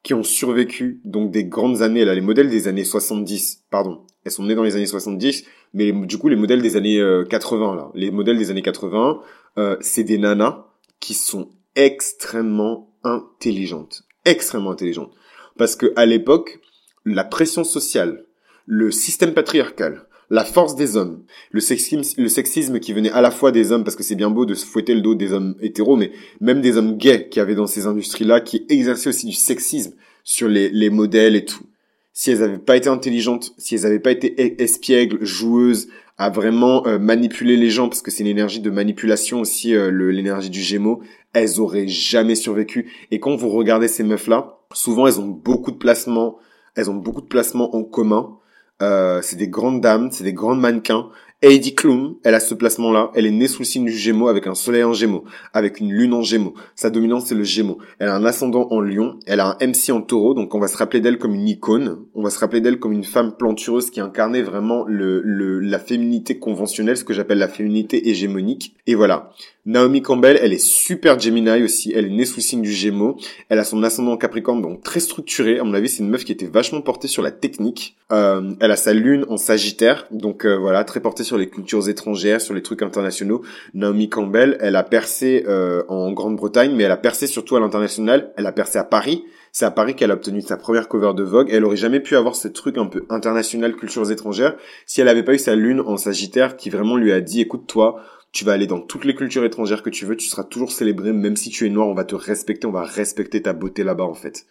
qui 0.01 0.13
ont 0.13 0.23
survécu, 0.23 1.00
donc 1.05 1.31
des 1.31 1.45
grandes 1.45 1.81
années, 1.81 2.03
là, 2.03 2.13
les 2.13 2.21
modèles 2.21 2.50
des 2.50 2.67
années 2.67 2.83
70, 2.83 3.63
pardon, 3.69 4.01
elles 4.25 4.31
sont 4.31 4.43
nées 4.43 4.55
dans 4.55 4.63
les 4.63 4.75
années 4.75 4.85
70, 4.85 5.45
mais 5.73 5.91
du 5.91 6.17
coup, 6.17 6.27
les 6.27 6.35
modèles 6.35 6.62
des 6.62 6.75
années 6.75 7.01
80, 7.29 7.73
euh, 7.73 7.75
là, 7.75 7.91
les 7.95 8.12
modèles 8.12 8.38
des 8.38 8.51
années 8.51 8.62
80, 8.62 9.21
euh, 9.57 9.77
c'est 9.79 10.03
des 10.03 10.17
nanas 10.17 10.65
qui 11.03 11.13
sont 11.15 11.50
extrêmement 11.75 12.89
intelligentes. 13.03 14.03
Extrêmement 14.24 14.72
intelligentes. 14.72 15.12
Parce 15.57 15.75
que 15.75 15.91
à 15.98 16.05
l'époque, 16.05 16.62
la 17.03 17.25
pression 17.25 17.65
sociale, 17.65 18.25
le 18.65 18.89
système 18.89 19.33
patriarcal, 19.33 20.07
la 20.29 20.45
force 20.45 20.77
des 20.77 20.95
hommes, 20.95 21.25
le 21.51 21.60
sexisme, 21.60 22.22
le 22.22 22.29
sexisme 22.29 22.79
qui 22.79 22.93
venait 22.93 23.12
à 23.12 23.19
la 23.19 23.31
fois 23.31 23.51
des 23.51 23.74
hommes, 23.74 23.83
parce 23.83 23.98
que 23.98 24.03
c'est 24.03 24.15
bien 24.15 24.29
beau 24.29 24.45
de 24.45 24.53
se 24.53 24.65
fouetter 24.65 24.95
le 24.95 25.01
dos 25.01 25.13
des 25.13 25.33
hommes 25.33 25.55
hétéros, 25.60 25.98
mais 25.98 26.13
même 26.39 26.62
des 26.62 26.77
hommes 26.77 26.95
gays 26.95 27.27
qui 27.27 27.41
avaient 27.41 27.53
dans 27.53 27.67
ces 27.67 27.86
industries-là, 27.86 28.39
qui 28.39 28.65
exerçaient 28.69 29.10
aussi 29.10 29.27
du 29.27 29.33
sexisme 29.33 29.95
sur 30.24 30.48
les, 30.48 30.69
les 30.69 30.89
modèles 30.89 31.36
et 31.36 31.43
tout. 31.43 31.65
Si 32.13 32.31
elles 32.31 32.39
n'avaient 32.39 32.60
pas 32.60 32.77
été 32.77 32.88
intelligentes, 32.88 33.53
si 33.57 33.75
elles 33.75 33.81
n'avaient 33.81 34.00
pas 34.00 34.12
été 34.12 34.63
espiègles, 34.63 35.25
joueuses, 35.25 35.89
à 36.24 36.30
vraiment 36.30 36.88
euh, 36.88 37.00
manipuler 37.00 37.58
les 37.58 37.70
gens 37.70 37.89
parce 37.89 38.01
que 38.01 38.10
c'est 38.10 38.24
une 38.24 38.30
énergie 38.30 38.62
de 38.62 38.70
manipulation 38.70 39.42
aussi, 39.42 39.75
euh, 39.75 39.92
l'énergie 39.92 40.50
du 40.50 40.62
Gémeaux. 40.62 41.01
Elles 41.34 41.60
auraient 41.60 41.89
jamais 41.89 42.36
survécu. 42.36 42.89
Et 43.12 43.20
quand 43.20 43.36
vous 43.36 43.50
regardez 43.50 43.89
ces 43.89 44.03
meufs 44.03 44.27
là, 44.27 44.60
souvent 44.72 45.06
elles 45.06 45.20
ont 45.20 45.27
beaucoup 45.27 45.72
de 45.72 45.75
placements, 45.75 46.38
elles 46.75 46.89
ont 46.89 46.96
beaucoup 46.96 47.20
de 47.20 47.27
placements 47.27 47.75
en 47.75 47.84
commun. 47.84 48.38
Euh, 48.82 49.20
c'est 49.22 49.36
des 49.36 49.50
grandes 49.50 49.82
dames, 49.82 50.12
c'est 50.12 50.24
des 50.24 50.32
grandes 50.32 50.62
mannequins. 50.62 51.10
Heidi 51.45 51.75
Klum, 51.75 52.15
elle 52.23 52.35
a 52.35 52.39
ce 52.39 52.53
placement-là. 52.53 53.12
Elle 53.15 53.25
est 53.25 53.31
née 53.31 53.50
sous 53.50 53.63
le 53.63 53.65
signe 53.65 53.83
du 53.83 53.91
Gémeaux 53.91 54.29
avec 54.29 54.47
un 54.47 54.55
soleil 54.55 54.85
en 54.85 54.93
Gémeaux, 54.93 55.25
avec 55.51 55.81
une 55.81 55.91
lune 55.91 56.13
en 56.13 56.21
Gémeaux. 56.21 56.53
Sa 56.73 56.89
dominance, 56.89 57.25
c'est 57.25 57.35
le 57.35 57.43
Gémeaux. 57.43 57.79
Elle 58.00 58.07
a 58.07 58.15
un 58.15 58.23
ascendant 58.23 58.69
en 58.71 58.79
Lion. 58.79 59.19
Elle 59.25 59.41
a 59.41 59.47
un 59.47 59.67
MC 59.67 59.91
en 59.91 60.00
Taureau. 60.00 60.35
Donc, 60.35 60.55
on 60.55 60.59
va 60.62 60.69
se 60.69 60.77
rappeler 60.77 61.01
d'elle 61.01 61.17
comme 61.17 61.35
une 61.35 61.50
icône. 61.50 61.97
On 62.15 62.23
va 62.23 62.29
se 62.29 62.39
rappeler 62.39 62.62
d'elle 62.62 62.79
comme 62.79 62.93
une 62.93 63.03
femme 63.03 63.35
plantureuse 63.35 63.89
qui 63.89 64.00
incarnait 64.00 64.41
vraiment 64.41 64.85
le, 64.88 65.21
le 65.21 65.59
la 65.59 65.79
féminité 65.79 66.39
conventionnelle, 66.39 66.95
ce 66.95 67.03
que 67.03 67.13
j'appelle 67.13 67.39
la 67.39 67.50
féminité 67.50 68.07
hégémonique. 68.07 68.77
Et 68.88 68.95
voilà. 68.95 69.33
Naomi 69.65 70.01
Campbell, 70.01 70.38
elle 70.41 70.51
est 70.51 70.58
super 70.58 71.17
Gemini 71.17 71.63
aussi. 71.63 71.93
Elle 71.96 72.08
est 72.08 72.10
née 72.10 72.25
sous 72.25 72.41
signe 72.41 72.62
du 72.62 72.72
Gémeaux. 72.72 73.17
Elle 73.48 73.60
a 73.60 73.63
son 73.63 73.82
ascendant 73.84 74.17
Capricorne, 74.17 74.62
donc 74.62 74.84
très 74.84 75.00
structurée. 75.00 75.58
À 75.58 75.63
mon 75.63 75.74
avis, 75.74 75.88
c'est 75.88 76.03
une 76.03 76.10
meuf 76.10 76.25
qui 76.25 76.34
était 76.34 76.48
vachement 76.48 76.82
portée 76.82 77.08
sur 77.08 77.22
la 77.22 77.32
technique. 77.32 77.96
Euh, 78.12 78.53
elle 78.60 78.72
a 78.72 78.75
sa 78.75 78.91
lune 78.93 79.25
en 79.29 79.38
Sagittaire, 79.38 80.05
donc 80.12 80.46
euh, 80.46 80.58
voilà, 80.58 80.84
très 80.84 81.00
portée 81.00 81.24
sur 81.24 81.38
les 81.38 81.50
cultures 81.50 81.88
étrangères, 81.88 82.41
sur 82.41 82.53
les 82.53 82.62
trucs 82.62 82.82
internationaux. 82.82 83.41
Naomi 83.74 84.10
Campbell, 84.10 84.58
elle 84.60 84.75
a 84.75 84.84
percé 84.84 85.46
euh, 85.48 85.84
en 85.88 86.12
Grande-Bretagne, 86.12 86.74
mais 86.75 86.84
elle 86.84 86.91
a 86.91 86.98
percé 86.98 87.25
surtout 87.25 87.55
à 87.55 87.62
l'international. 87.62 88.34
Elle 88.36 88.48
a 88.48 88.51
percé 88.51 88.79
à 88.79 88.84
Paris. 88.84 89.24
C'est 89.53 89.65
à 89.65 89.72
Paris 89.72 89.96
qu'elle 89.96 90.12
a 90.12 90.15
obtenu 90.15 90.41
sa 90.41 90.58
première 90.58 90.89
cover 90.89 91.13
de 91.15 91.24
Vogue. 91.24 91.50
Elle 91.51 91.63
aurait 91.63 91.77
jamais 91.77 92.01
pu 92.01 92.17
avoir 92.17 92.36
ce 92.36 92.50
truc 92.50 92.77
un 92.77 92.88
peu 92.88 93.05
international, 93.10 93.75
cultures 93.75 94.12
étrangères, 94.12 94.58
si 94.88 95.00
elle 95.00 95.08
avait 95.08 95.24
pas 95.24 95.36
eu 95.36 95.39
sa 95.39 95.55
lune 95.55 95.79
en 95.79 95.96
Sagittaire 95.96 96.58
qui 96.58 96.70
vraiment 96.70 96.98
lui 96.98 97.13
a 97.13 97.22
dit, 97.22 97.39
écoute 97.39 97.67
toi, 97.67 98.01
tu 98.33 98.43
vas 98.43 98.51
aller 98.51 98.67
dans 98.67 98.81
toutes 98.81 99.05
les 99.05 99.15
cultures 99.15 99.45
étrangères 99.45 99.81
que 99.81 99.89
tu 99.89 100.05
veux, 100.05 100.17
tu 100.17 100.27
seras 100.27 100.43
toujours 100.43 100.71
célébré, 100.71 101.13
même 101.13 101.37
si 101.37 101.49
tu 101.49 101.65
es 101.65 101.69
noir, 101.69 101.87
on 101.87 101.93
va 101.93 102.03
te 102.03 102.15
respecter, 102.15 102.67
on 102.67 102.71
va 102.71 102.83
respecter 102.83 103.41
ta 103.41 103.53
beauté 103.53 103.83
là-bas 103.83 104.03
en 104.03 104.13
fait. 104.13 104.45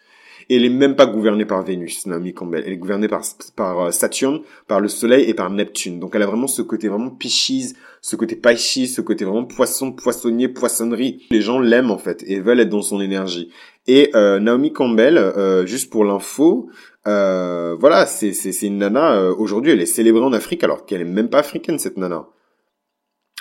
Et 0.48 0.56
elle 0.56 0.64
est 0.64 0.70
même 0.70 0.96
pas 0.96 1.06
gouvernée 1.06 1.44
par 1.44 1.62
Vénus, 1.62 2.06
Naomi 2.06 2.34
Campbell. 2.34 2.64
Elle 2.66 2.72
est 2.72 2.76
gouvernée 2.76 3.06
par, 3.06 3.80
euh, 3.80 3.90
Saturne, 3.92 4.40
par 4.66 4.80
le 4.80 4.88
Soleil 4.88 5.28
et 5.30 5.34
par 5.34 5.50
Neptune. 5.50 6.00
Donc 6.00 6.16
elle 6.16 6.22
a 6.22 6.26
vraiment 6.26 6.48
ce 6.48 6.62
côté 6.62 6.88
vraiment 6.88 7.10
Pisces, 7.10 7.74
ce 8.00 8.16
côté 8.16 8.34
Pisces, 8.34 8.96
ce 8.96 9.00
côté 9.00 9.24
vraiment 9.24 9.44
poisson, 9.44 9.92
poissonnier, 9.92 10.48
poissonnerie. 10.48 11.26
Les 11.30 11.42
gens 11.42 11.60
l'aiment 11.60 11.92
en 11.92 11.98
fait 11.98 12.24
et 12.26 12.40
veulent 12.40 12.58
être 12.58 12.70
dans 12.70 12.82
son 12.82 13.00
énergie. 13.00 13.50
Et 13.86 14.10
euh, 14.16 14.40
Naomi 14.40 14.72
Campbell, 14.72 15.16
euh, 15.16 15.64
juste 15.64 15.90
pour 15.90 16.04
l'info, 16.04 16.68
euh, 17.06 17.76
voilà, 17.78 18.06
c'est 18.06 18.32
c'est 18.32 18.66
une 18.66 18.78
nana. 18.78 19.14
Euh, 19.14 19.34
aujourd'hui, 19.36 19.72
elle 19.72 19.80
est 19.80 19.86
célébrée 19.86 20.22
en 20.22 20.32
Afrique 20.32 20.62
alors 20.62 20.86
qu'elle 20.86 21.00
est 21.00 21.04
même 21.04 21.28
pas 21.28 21.40
africaine 21.40 21.78
cette 21.78 21.96
nana. 21.96 22.26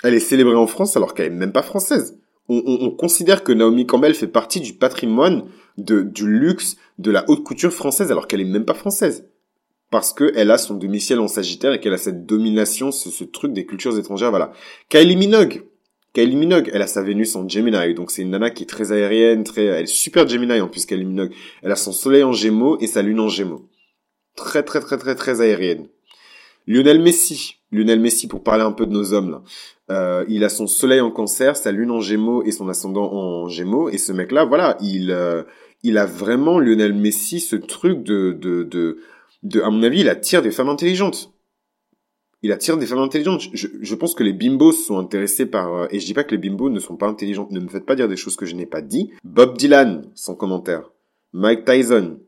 Elle 0.02 0.14
est 0.14 0.20
célébrée 0.20 0.56
en 0.56 0.66
France 0.66 0.96
alors 0.96 1.14
qu'elle 1.14 1.26
est 1.26 1.30
même 1.30 1.52
pas 1.52 1.62
française. 1.62 2.18
On, 2.48 2.90
considère 2.90 3.44
que 3.44 3.52
Naomi 3.52 3.86
Campbell 3.86 4.14
fait 4.14 4.26
partie 4.26 4.60
du 4.60 4.74
patrimoine 4.74 5.44
du 5.78 6.26
luxe 6.26 6.76
de 6.98 7.10
la 7.10 7.24
haute 7.30 7.44
couture 7.44 7.72
française 7.72 8.10
alors 8.10 8.26
qu'elle 8.26 8.40
est 8.40 8.44
même 8.44 8.64
pas 8.64 8.74
française. 8.74 9.28
Parce 9.90 10.12
qu'elle 10.12 10.50
a 10.50 10.58
son 10.58 10.74
domicile 10.74 11.18
en 11.18 11.28
Sagittaire 11.28 11.72
et 11.72 11.80
qu'elle 11.80 11.92
a 11.92 11.98
cette 11.98 12.26
domination, 12.26 12.90
ce, 12.90 13.24
truc 13.24 13.52
des 13.52 13.64
cultures 13.64 13.96
étrangères, 13.98 14.30
voilà. 14.30 14.52
Kylie 14.88 15.16
Minogue. 15.16 15.64
Kylie 16.14 16.36
Minogue, 16.36 16.70
elle 16.74 16.82
a 16.82 16.86
sa 16.86 17.02
Vénus 17.02 17.36
en 17.36 17.48
Gemini, 17.48 17.94
donc 17.94 18.10
c'est 18.10 18.22
une 18.22 18.30
nana 18.30 18.50
qui 18.50 18.64
est 18.64 18.66
très 18.66 18.92
aérienne, 18.92 19.44
très, 19.44 19.64
elle 19.64 19.84
est 19.84 19.86
super 19.86 20.28
Gemini 20.28 20.60
en 20.60 20.68
plus 20.68 20.84
Kylie 20.84 21.04
Minogue. 21.04 21.32
Elle 21.62 21.72
a 21.72 21.76
son 21.76 21.92
soleil 21.92 22.22
en 22.22 22.32
Gémeaux 22.32 22.78
et 22.80 22.86
sa 22.86 23.00
lune 23.02 23.20
en 23.20 23.28
Gémeaux. 23.28 23.68
Très 24.36 24.62
très 24.62 24.80
très 24.80 24.98
très 24.98 25.14
très 25.14 25.40
aérienne. 25.40 25.88
Lionel 26.66 27.00
Messi, 27.00 27.56
Lionel 27.70 28.00
Messi 28.00 28.28
pour 28.28 28.42
parler 28.42 28.62
un 28.62 28.72
peu 28.72 28.86
de 28.86 28.92
nos 28.92 29.12
hommes 29.12 29.30
là. 29.30 29.42
Euh, 29.90 30.24
il 30.28 30.44
a 30.44 30.48
son 30.48 30.66
soleil 30.66 31.00
en 31.00 31.10
cancer, 31.10 31.56
sa 31.56 31.72
lune 31.72 31.90
en 31.90 32.00
gémeaux 32.00 32.42
et 32.44 32.52
son 32.52 32.68
ascendant 32.68 33.12
en 33.12 33.48
gémeaux. 33.48 33.90
Et 33.90 33.98
ce 33.98 34.12
mec-là, 34.12 34.44
voilà, 34.44 34.78
il, 34.80 35.10
euh, 35.10 35.42
il 35.82 35.98
a 35.98 36.06
vraiment, 36.06 36.58
Lionel 36.58 36.94
Messi, 36.94 37.40
ce 37.40 37.56
truc 37.56 38.02
de, 38.02 38.32
de, 38.32 38.62
de, 38.62 38.98
de, 39.42 39.60
à 39.60 39.70
mon 39.70 39.82
avis, 39.82 40.00
il 40.00 40.08
attire 40.08 40.40
des 40.40 40.50
femmes 40.52 40.70
intelligentes. 40.70 41.32
Il 42.42 42.52
attire 42.52 42.78
des 42.78 42.86
femmes 42.86 43.00
intelligentes. 43.00 43.42
Je, 43.52 43.68
je 43.80 43.94
pense 43.94 44.14
que 44.14 44.24
les 44.24 44.32
bimbos 44.32 44.72
sont 44.72 44.98
intéressés 44.98 45.46
par, 45.46 45.74
euh, 45.74 45.86
et 45.90 46.00
je 46.00 46.06
dis 46.06 46.14
pas 46.14 46.24
que 46.24 46.32
les 46.32 46.38
bimbos 46.38 46.70
ne 46.70 46.80
sont 46.80 46.96
pas 46.96 47.06
intelligentes. 47.06 47.50
Ne 47.50 47.60
me 47.60 47.68
faites 47.68 47.86
pas 47.86 47.96
dire 47.96 48.08
des 48.08 48.16
choses 48.16 48.36
que 48.36 48.46
je 48.46 48.54
n'ai 48.56 48.66
pas 48.66 48.80
dit. 48.80 49.10
Bob 49.24 49.58
Dylan, 49.58 50.10
sans 50.14 50.34
commentaire. 50.34 50.90
Mike 51.32 51.64
Tyson. 51.64 52.18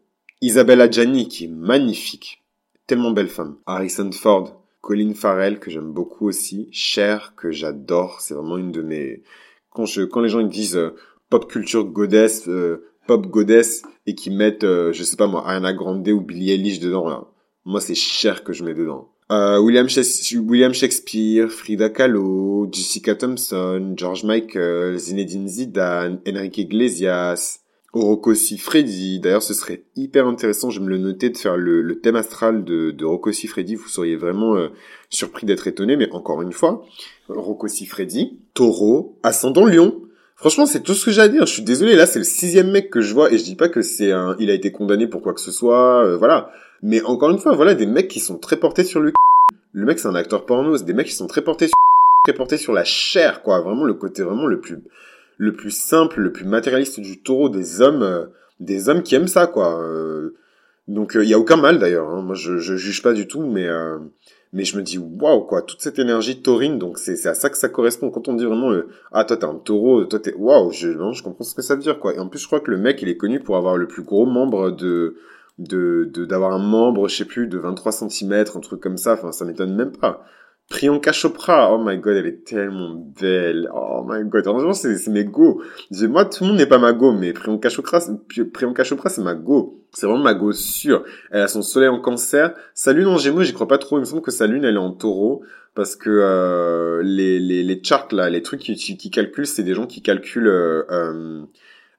Isabella 0.42 0.90
Gianni, 0.90 1.28
qui 1.28 1.44
est 1.44 1.48
magnifique. 1.48 2.43
Tellement 2.86 3.12
belle 3.12 3.28
femme. 3.28 3.56
Harrison 3.66 4.10
Ford. 4.12 4.60
Colin 4.84 5.14
Farrell 5.14 5.58
que 5.58 5.70
j'aime 5.70 5.92
beaucoup 5.92 6.28
aussi, 6.28 6.68
Cher 6.70 7.32
que 7.36 7.50
j'adore, 7.50 8.20
c'est 8.20 8.34
vraiment 8.34 8.58
une 8.58 8.70
de 8.70 8.82
mes 8.82 9.22
quand 9.70 9.86
je 9.86 10.02
quand 10.02 10.20
les 10.20 10.28
gens 10.28 10.40
ils 10.40 10.48
disent 10.48 10.76
euh, 10.76 10.94
pop 11.30 11.50
culture 11.50 11.84
goddess 11.84 12.46
euh, 12.48 12.84
pop 13.06 13.26
goddess 13.26 13.82
et 14.06 14.14
qui 14.14 14.30
mettent 14.30 14.64
euh, 14.64 14.92
je 14.92 15.02
sais 15.02 15.16
pas 15.16 15.26
moi 15.26 15.42
Ariana 15.46 15.72
Grande 15.72 16.06
ou 16.08 16.20
Billie 16.20 16.50
Eilish 16.50 16.80
dedans 16.80 17.26
moi 17.64 17.80
c'est 17.80 17.94
Cher 17.94 18.44
que 18.44 18.52
je 18.52 18.62
mets 18.62 18.74
dedans. 18.74 19.08
William, 19.30 19.88
William 20.46 20.74
Shakespeare, 20.74 21.48
Frida 21.48 21.88
Kahlo, 21.88 22.68
Jessica 22.70 23.16
Thompson, 23.16 23.94
George 23.96 24.22
Michael, 24.22 24.98
Zinedine 24.98 25.48
Zidane, 25.48 26.20
Enrique 26.28 26.58
Iglesias, 26.58 27.63
Rocco 27.94 28.34
Siffredi. 28.34 29.20
D'ailleurs, 29.20 29.42
ce 29.42 29.54
serait 29.54 29.82
hyper 29.96 30.26
intéressant, 30.26 30.70
je 30.70 30.80
me 30.80 30.88
le 30.88 30.98
notais, 30.98 31.30
de 31.30 31.36
faire 31.36 31.56
le, 31.56 32.00
thème 32.00 32.16
astral 32.16 32.64
de, 32.64 32.90
de 32.90 33.04
Rocco 33.04 33.30
Siffredi. 33.30 33.76
Vous 33.76 33.88
seriez 33.88 34.16
vraiment 34.16 34.56
euh, 34.56 34.68
surpris 35.10 35.46
d'être 35.46 35.68
étonné, 35.68 35.96
mais 35.96 36.10
encore 36.10 36.42
une 36.42 36.52
fois, 36.52 36.84
Rocco 37.28 37.68
Siffredi, 37.68 38.36
taureau, 38.52 39.16
ascendant 39.22 39.64
lion. 39.64 40.00
Franchement, 40.36 40.66
c'est 40.66 40.82
tout 40.82 40.94
ce 40.94 41.04
que 41.04 41.10
j'ai 41.12 41.22
à 41.22 41.28
dire. 41.28 41.46
Je 41.46 41.52
suis 41.52 41.62
désolé, 41.62 41.94
là, 41.94 42.06
c'est 42.06 42.18
le 42.18 42.24
sixième 42.24 42.70
mec 42.70 42.90
que 42.90 43.00
je 43.00 43.14
vois, 43.14 43.32
et 43.32 43.38
je 43.38 43.44
dis 43.44 43.54
pas 43.54 43.68
que 43.68 43.80
c'est 43.80 44.10
un, 44.10 44.34
il 44.40 44.50
a 44.50 44.54
été 44.54 44.72
condamné 44.72 45.06
pour 45.06 45.22
quoi 45.22 45.32
que 45.32 45.40
ce 45.40 45.52
soit, 45.52 46.04
euh, 46.04 46.16
voilà. 46.16 46.50
Mais 46.82 47.00
encore 47.02 47.30
une 47.30 47.38
fois, 47.38 47.54
voilà, 47.54 47.74
des 47.74 47.86
mecs 47.86 48.08
qui 48.08 48.20
sont 48.20 48.38
très 48.38 48.56
portés 48.56 48.84
sur 48.84 49.00
le 49.00 49.12
Le 49.72 49.86
mec, 49.86 50.00
c'est 50.00 50.08
un 50.08 50.14
acteur 50.16 50.44
porno, 50.46 50.76
c'est 50.76 50.84
des 50.84 50.92
mecs 50.92 51.06
qui 51.06 51.14
sont 51.14 51.28
très 51.28 51.42
portés 51.42 51.68
sur 51.68 51.74
très 52.24 52.34
portés 52.34 52.56
sur 52.56 52.72
la 52.72 52.84
chair, 52.84 53.42
quoi. 53.42 53.60
Vraiment, 53.60 53.84
le 53.84 53.94
côté 53.94 54.22
vraiment 54.22 54.46
le 54.46 54.58
plus, 54.60 54.78
le 55.36 55.52
plus 55.52 55.70
simple, 55.70 56.20
le 56.20 56.32
plus 56.32 56.44
matérialiste 56.44 57.00
du 57.00 57.22
taureau 57.22 57.48
des 57.48 57.80
hommes, 57.80 58.02
euh, 58.02 58.26
des 58.60 58.88
hommes 58.88 59.02
qui 59.02 59.14
aiment 59.14 59.28
ça, 59.28 59.46
quoi. 59.46 59.80
Euh, 59.82 60.34
donc 60.88 61.12
il 61.14 61.20
euh, 61.20 61.24
y 61.24 61.34
a 61.34 61.38
aucun 61.38 61.56
mal 61.56 61.78
d'ailleurs. 61.78 62.08
Hein. 62.10 62.22
Moi 62.22 62.34
je, 62.34 62.58
je 62.58 62.76
juge 62.76 63.02
pas 63.02 63.12
du 63.12 63.26
tout, 63.26 63.42
mais 63.42 63.66
mais 64.52 64.64
je 64.64 64.76
me 64.76 64.82
dis 64.82 64.98
waouh 64.98 65.44
quoi, 65.44 65.62
toute 65.62 65.80
cette 65.80 65.98
énergie 65.98 66.42
taurine. 66.42 66.78
Donc 66.78 66.98
c'est 66.98 67.26
à 67.26 67.34
ça 67.34 67.50
que 67.50 67.56
ça 67.56 67.68
correspond. 67.68 68.10
Quand 68.10 68.28
on 68.28 68.34
dit 68.34 68.44
vraiment 68.44 68.72
ah 69.12 69.24
toi 69.24 69.36
t'es 69.36 69.46
un 69.46 69.54
taureau, 69.54 70.04
toi 70.04 70.18
t'es 70.20 70.34
waouh, 70.34 70.70
je 70.72 70.92
je 70.92 71.22
comprends 71.22 71.44
ce 71.44 71.54
que 71.54 71.62
ça 71.62 71.74
veut 71.74 71.80
dire 71.80 71.98
quoi. 71.98 72.14
Et 72.14 72.18
en 72.18 72.28
plus 72.28 72.38
je 72.38 72.46
crois 72.46 72.60
que 72.60 72.70
le 72.70 72.76
mec 72.76 73.00
il 73.02 73.08
est 73.08 73.16
connu 73.16 73.40
pour 73.40 73.56
avoir 73.56 73.76
le 73.76 73.86
plus 73.88 74.02
gros 74.02 74.26
membre 74.26 74.70
de 74.70 75.16
de 75.58 76.04
d'avoir 76.26 76.52
un 76.52 76.58
membre 76.58 77.08
je 77.08 77.16
sais 77.16 77.24
plus 77.24 77.46
de 77.46 77.58
23 77.58 77.92
cm, 77.92 78.44
un 78.54 78.60
truc 78.60 78.80
comme 78.80 78.98
ça. 78.98 79.14
Enfin 79.14 79.32
ça 79.32 79.44
m'étonne 79.46 79.74
même 79.74 79.92
pas. 79.92 80.24
Priyanka 80.70 81.12
Chopra, 81.12 81.72
oh 81.72 81.78
my 81.78 81.98
god, 81.98 82.16
elle 82.16 82.26
est 82.26 82.44
tellement 82.44 82.94
belle. 83.20 83.68
Oh 83.74 84.04
my 84.08 84.24
god, 84.28 84.46
heureusement 84.46 84.72
c'est, 84.72 84.96
c'est 84.96 85.10
mes 85.10 85.24
go. 85.24 85.62
Moi, 85.90 86.24
tout 86.24 86.42
le 86.42 86.48
monde 86.48 86.58
n'est 86.58 86.66
pas 86.66 86.78
ma 86.78 86.92
go, 86.92 87.12
mais 87.12 87.32
Priyanka 87.32 87.68
Chopra, 87.68 88.00
Priyanka 88.52 88.82
Chopra, 88.82 89.10
c'est 89.10 89.22
ma 89.22 89.34
go. 89.34 89.84
C'est 89.92 90.06
vraiment 90.06 90.22
ma 90.22 90.34
go 90.34 90.52
sûre. 90.52 91.04
Elle 91.30 91.42
a 91.42 91.48
son 91.48 91.62
soleil 91.62 91.88
en 91.88 92.00
cancer. 92.00 92.54
Sa 92.74 92.92
lune 92.92 93.06
en 93.06 93.18
gémeaux, 93.18 93.42
j'y 93.42 93.52
crois 93.52 93.68
pas 93.68 93.78
trop. 93.78 93.98
Il 93.98 94.00
me 94.00 94.04
semble 94.04 94.22
que 94.22 94.30
sa 94.30 94.46
lune, 94.46 94.64
elle 94.64 94.74
est 94.74 94.78
en 94.78 94.90
taureau. 94.90 95.44
Parce 95.74 95.96
que 95.96 96.10
euh, 96.10 97.02
les, 97.02 97.38
les, 97.40 97.62
les 97.62 97.82
charts, 97.82 98.08
là, 98.12 98.30
les 98.30 98.42
trucs 98.42 98.60
qui, 98.60 98.74
qui, 98.74 99.10
calculent, 99.10 99.46
c'est 99.46 99.62
des 99.64 99.74
gens 99.74 99.86
qui 99.86 100.02
calculent... 100.02 100.48
Euh, 100.48 100.84
euh, 100.90 101.42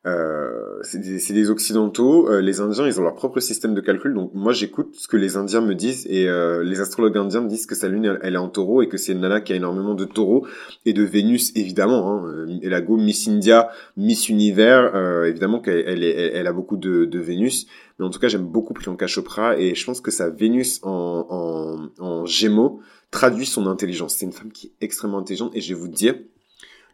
euh, 0.06 0.80
c'est 0.84 1.00
des, 1.00 1.18
des, 1.18 1.50
occidentaux. 1.50 2.30
Euh, 2.30 2.40
les 2.40 2.62
Indiens, 2.62 2.86
ils 2.86 3.00
ont 3.00 3.04
leur 3.04 3.16
propre 3.16 3.40
système 3.40 3.74
de 3.74 3.82
calcul. 3.82 4.14
Donc 4.14 4.32
moi, 4.34 4.54
j'écoute 4.54 4.96
ce 4.96 5.08
que 5.08 5.18
les 5.18 5.36
Indiens 5.36 5.62
me 5.62 5.74
disent 5.74 6.06
et 6.10 6.30
euh, 6.30 6.64
les 6.64 6.80
astrologues 6.80 7.18
indiens 7.18 7.42
me 7.42 7.50
disent 7.50 7.66
que 7.66 7.74
sa 7.74 7.88
lune, 7.88 8.20
elle, 8.22 8.36
est 8.36 8.38
en 8.38 8.50
Taureau 8.50 8.84
et 8.84 8.88
que 8.88 8.98
c'est 8.98 9.14
une 9.14 9.22
nana 9.22 9.42
qui 9.42 9.54
a 9.54 9.56
énormément 9.56 9.96
de 9.96 10.06
Taureau 10.06 10.46
et 10.86 10.94
de 10.94 11.04
Vénus, 11.04 11.52
évidemment. 11.56 12.24
Hein. 12.24 12.48
Elle 12.62 12.74
a 12.74 12.82
go 12.82 12.98
Miss 12.98 13.28
India, 13.28 13.70
Miss 13.98 14.30
Univers. 14.30 14.96
évidemment 15.26 15.60
qu'elle 15.60 15.84
elle, 15.88 16.04
elle, 16.04 16.48
a 16.48 16.54
beaucoup 16.54 16.78
de, 16.78 17.06
de, 17.06 17.20
Vénus. 17.20 17.66
Mais 17.98 18.06
en 18.06 18.12
tout 18.12 18.20
cas, 18.20 18.28
j'aime 18.28 18.46
beaucoup 18.46 18.74
Priyanka 18.74 19.08
Chopra 19.08 19.58
et 19.58 19.74
je 19.74 19.86
pense 19.86 20.02
que 20.02 20.12
sa 20.12 20.30
Vénus 20.30 20.82
en, 20.84 21.90
en, 22.00 22.04
en 22.04 22.26
Gémeaux 22.26 22.80
traduit 23.10 23.46
son 23.48 23.66
intelligence. 23.66 24.16
C'est 24.16 24.26
une 24.26 24.34
femme 24.34 24.52
qui 24.52 24.68
est 24.68 24.86
extrêmement 24.86 25.18
intelligente 25.18 25.56
et 25.56 25.62
je 25.62 25.74
vais 25.74 25.80
vous 25.80 25.88
dire 25.88 26.16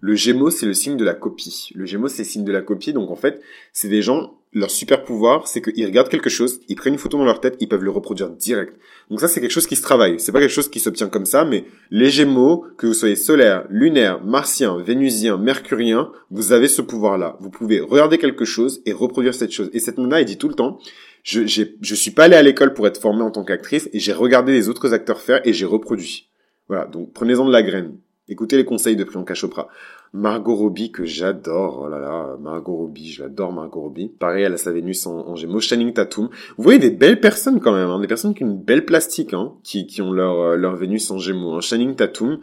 le 0.01 0.15
Gémeaux, 0.15 0.49
c'est 0.49 0.65
le 0.65 0.73
signe 0.73 0.97
de 0.97 1.05
la 1.05 1.13
copie. 1.13 1.69
Le 1.75 1.85
Gémeaux, 1.85 2.07
c'est 2.07 2.23
le 2.23 2.27
signe 2.27 2.43
de 2.43 2.51
la 2.51 2.61
copie. 2.61 2.91
Donc 2.91 3.11
en 3.11 3.15
fait, 3.15 3.39
c'est 3.71 3.87
des 3.87 4.01
gens, 4.01 4.33
leur 4.51 4.71
super 4.71 5.03
pouvoir, 5.03 5.47
c'est 5.47 5.61
qu'ils 5.61 5.85
regardent 5.85 6.09
quelque 6.09 6.29
chose, 6.29 6.59
ils 6.67 6.75
prennent 6.75 6.93
une 6.93 6.99
photo 6.99 7.19
dans 7.19 7.23
leur 7.23 7.39
tête, 7.39 7.55
ils 7.59 7.69
peuvent 7.69 7.83
le 7.83 7.91
reproduire 7.91 8.31
direct. 8.31 8.75
Donc 9.11 9.19
ça, 9.19 9.27
c'est 9.27 9.39
quelque 9.39 9.51
chose 9.51 9.67
qui 9.67 9.75
se 9.75 9.83
travaille. 9.83 10.19
C'est 10.19 10.31
pas 10.31 10.39
quelque 10.39 10.49
chose 10.49 10.69
qui 10.69 10.79
s'obtient 10.79 11.07
comme 11.07 11.27
ça, 11.27 11.45
mais 11.45 11.65
les 11.91 12.09
Gémeaux, 12.09 12.65
que 12.77 12.87
vous 12.87 12.95
soyez 12.95 13.15
solaire, 13.15 13.65
lunaire, 13.69 14.23
martien, 14.23 14.75
vénusien, 14.79 15.37
mercurien, 15.37 16.11
vous 16.31 16.51
avez 16.51 16.67
ce 16.67 16.81
pouvoir-là. 16.81 17.37
Vous 17.39 17.51
pouvez 17.51 17.79
regarder 17.79 18.17
quelque 18.17 18.43
chose 18.43 18.81
et 18.87 18.93
reproduire 18.93 19.35
cette 19.35 19.51
chose. 19.51 19.69
Et 19.71 19.79
cette 19.79 19.99
nana, 19.99 20.19
elle 20.19 20.25
dit 20.25 20.39
tout 20.39 20.49
le 20.49 20.55
temps, 20.55 20.79
je, 21.21 21.41
je 21.45 21.95
suis 21.95 22.11
pas 22.11 22.23
allé 22.23 22.35
à 22.35 22.41
l'école 22.41 22.73
pour 22.73 22.87
être 22.87 22.99
formé 22.99 23.21
en 23.21 23.29
tant 23.29 23.43
qu'actrice 23.43 23.87
et 23.93 23.99
j'ai 23.99 24.13
regardé 24.13 24.51
les 24.51 24.67
autres 24.67 24.95
acteurs 24.95 25.21
faire 25.21 25.41
et 25.45 25.53
j'ai 25.53 25.65
reproduit. 25.65 26.29
Voilà, 26.67 26.85
donc 26.85 27.13
prenez-en 27.13 27.45
de 27.45 27.51
la 27.51 27.61
graine. 27.61 27.97
Écoutez 28.27 28.55
les 28.55 28.65
conseils 28.65 28.95
de 28.95 29.03
Priyanka 29.03 29.34
Chopra. 29.34 29.67
Margot 30.13 30.55
Robbie 30.55 30.91
que 30.91 31.05
j'adore, 31.05 31.84
oh 31.86 31.89
là 31.89 31.99
là, 31.99 32.38
Margot 32.39 32.75
Robbie, 32.75 33.12
je 33.12 33.23
l'adore 33.23 33.51
Margot 33.51 33.81
Robbie. 33.81 34.10
Pareil, 34.10 34.43
elle 34.43 34.53
a 34.53 34.57
sa 34.57 34.71
Vénus 34.71 35.07
en, 35.07 35.36
Gémeaux, 35.36 35.60
Channing 35.60 35.91
Tatum. 35.91 36.29
Vous 36.57 36.63
voyez 36.63 36.79
des 36.79 36.91
belles 36.91 37.19
personnes 37.19 37.60
quand 37.60 37.73
même, 37.73 37.89
hein, 37.89 37.99
des 37.99 38.07
personnes 38.07 38.36
qui 38.36 38.43
ont 38.43 38.47
une 38.47 38.62
belle 38.62 38.86
plastique, 38.86 39.34
hein, 39.34 39.53
qui, 39.63 39.88
qui 39.88 40.01
ont 40.01 40.12
leur, 40.12 40.39
euh, 40.39 40.55
leur 40.55 40.75
Vénus 40.75 41.10
en 41.10 41.17
Gémeaux. 41.17 41.53
Hein. 41.53 41.62
Channing 41.62 41.95
Tatum, 41.95 42.39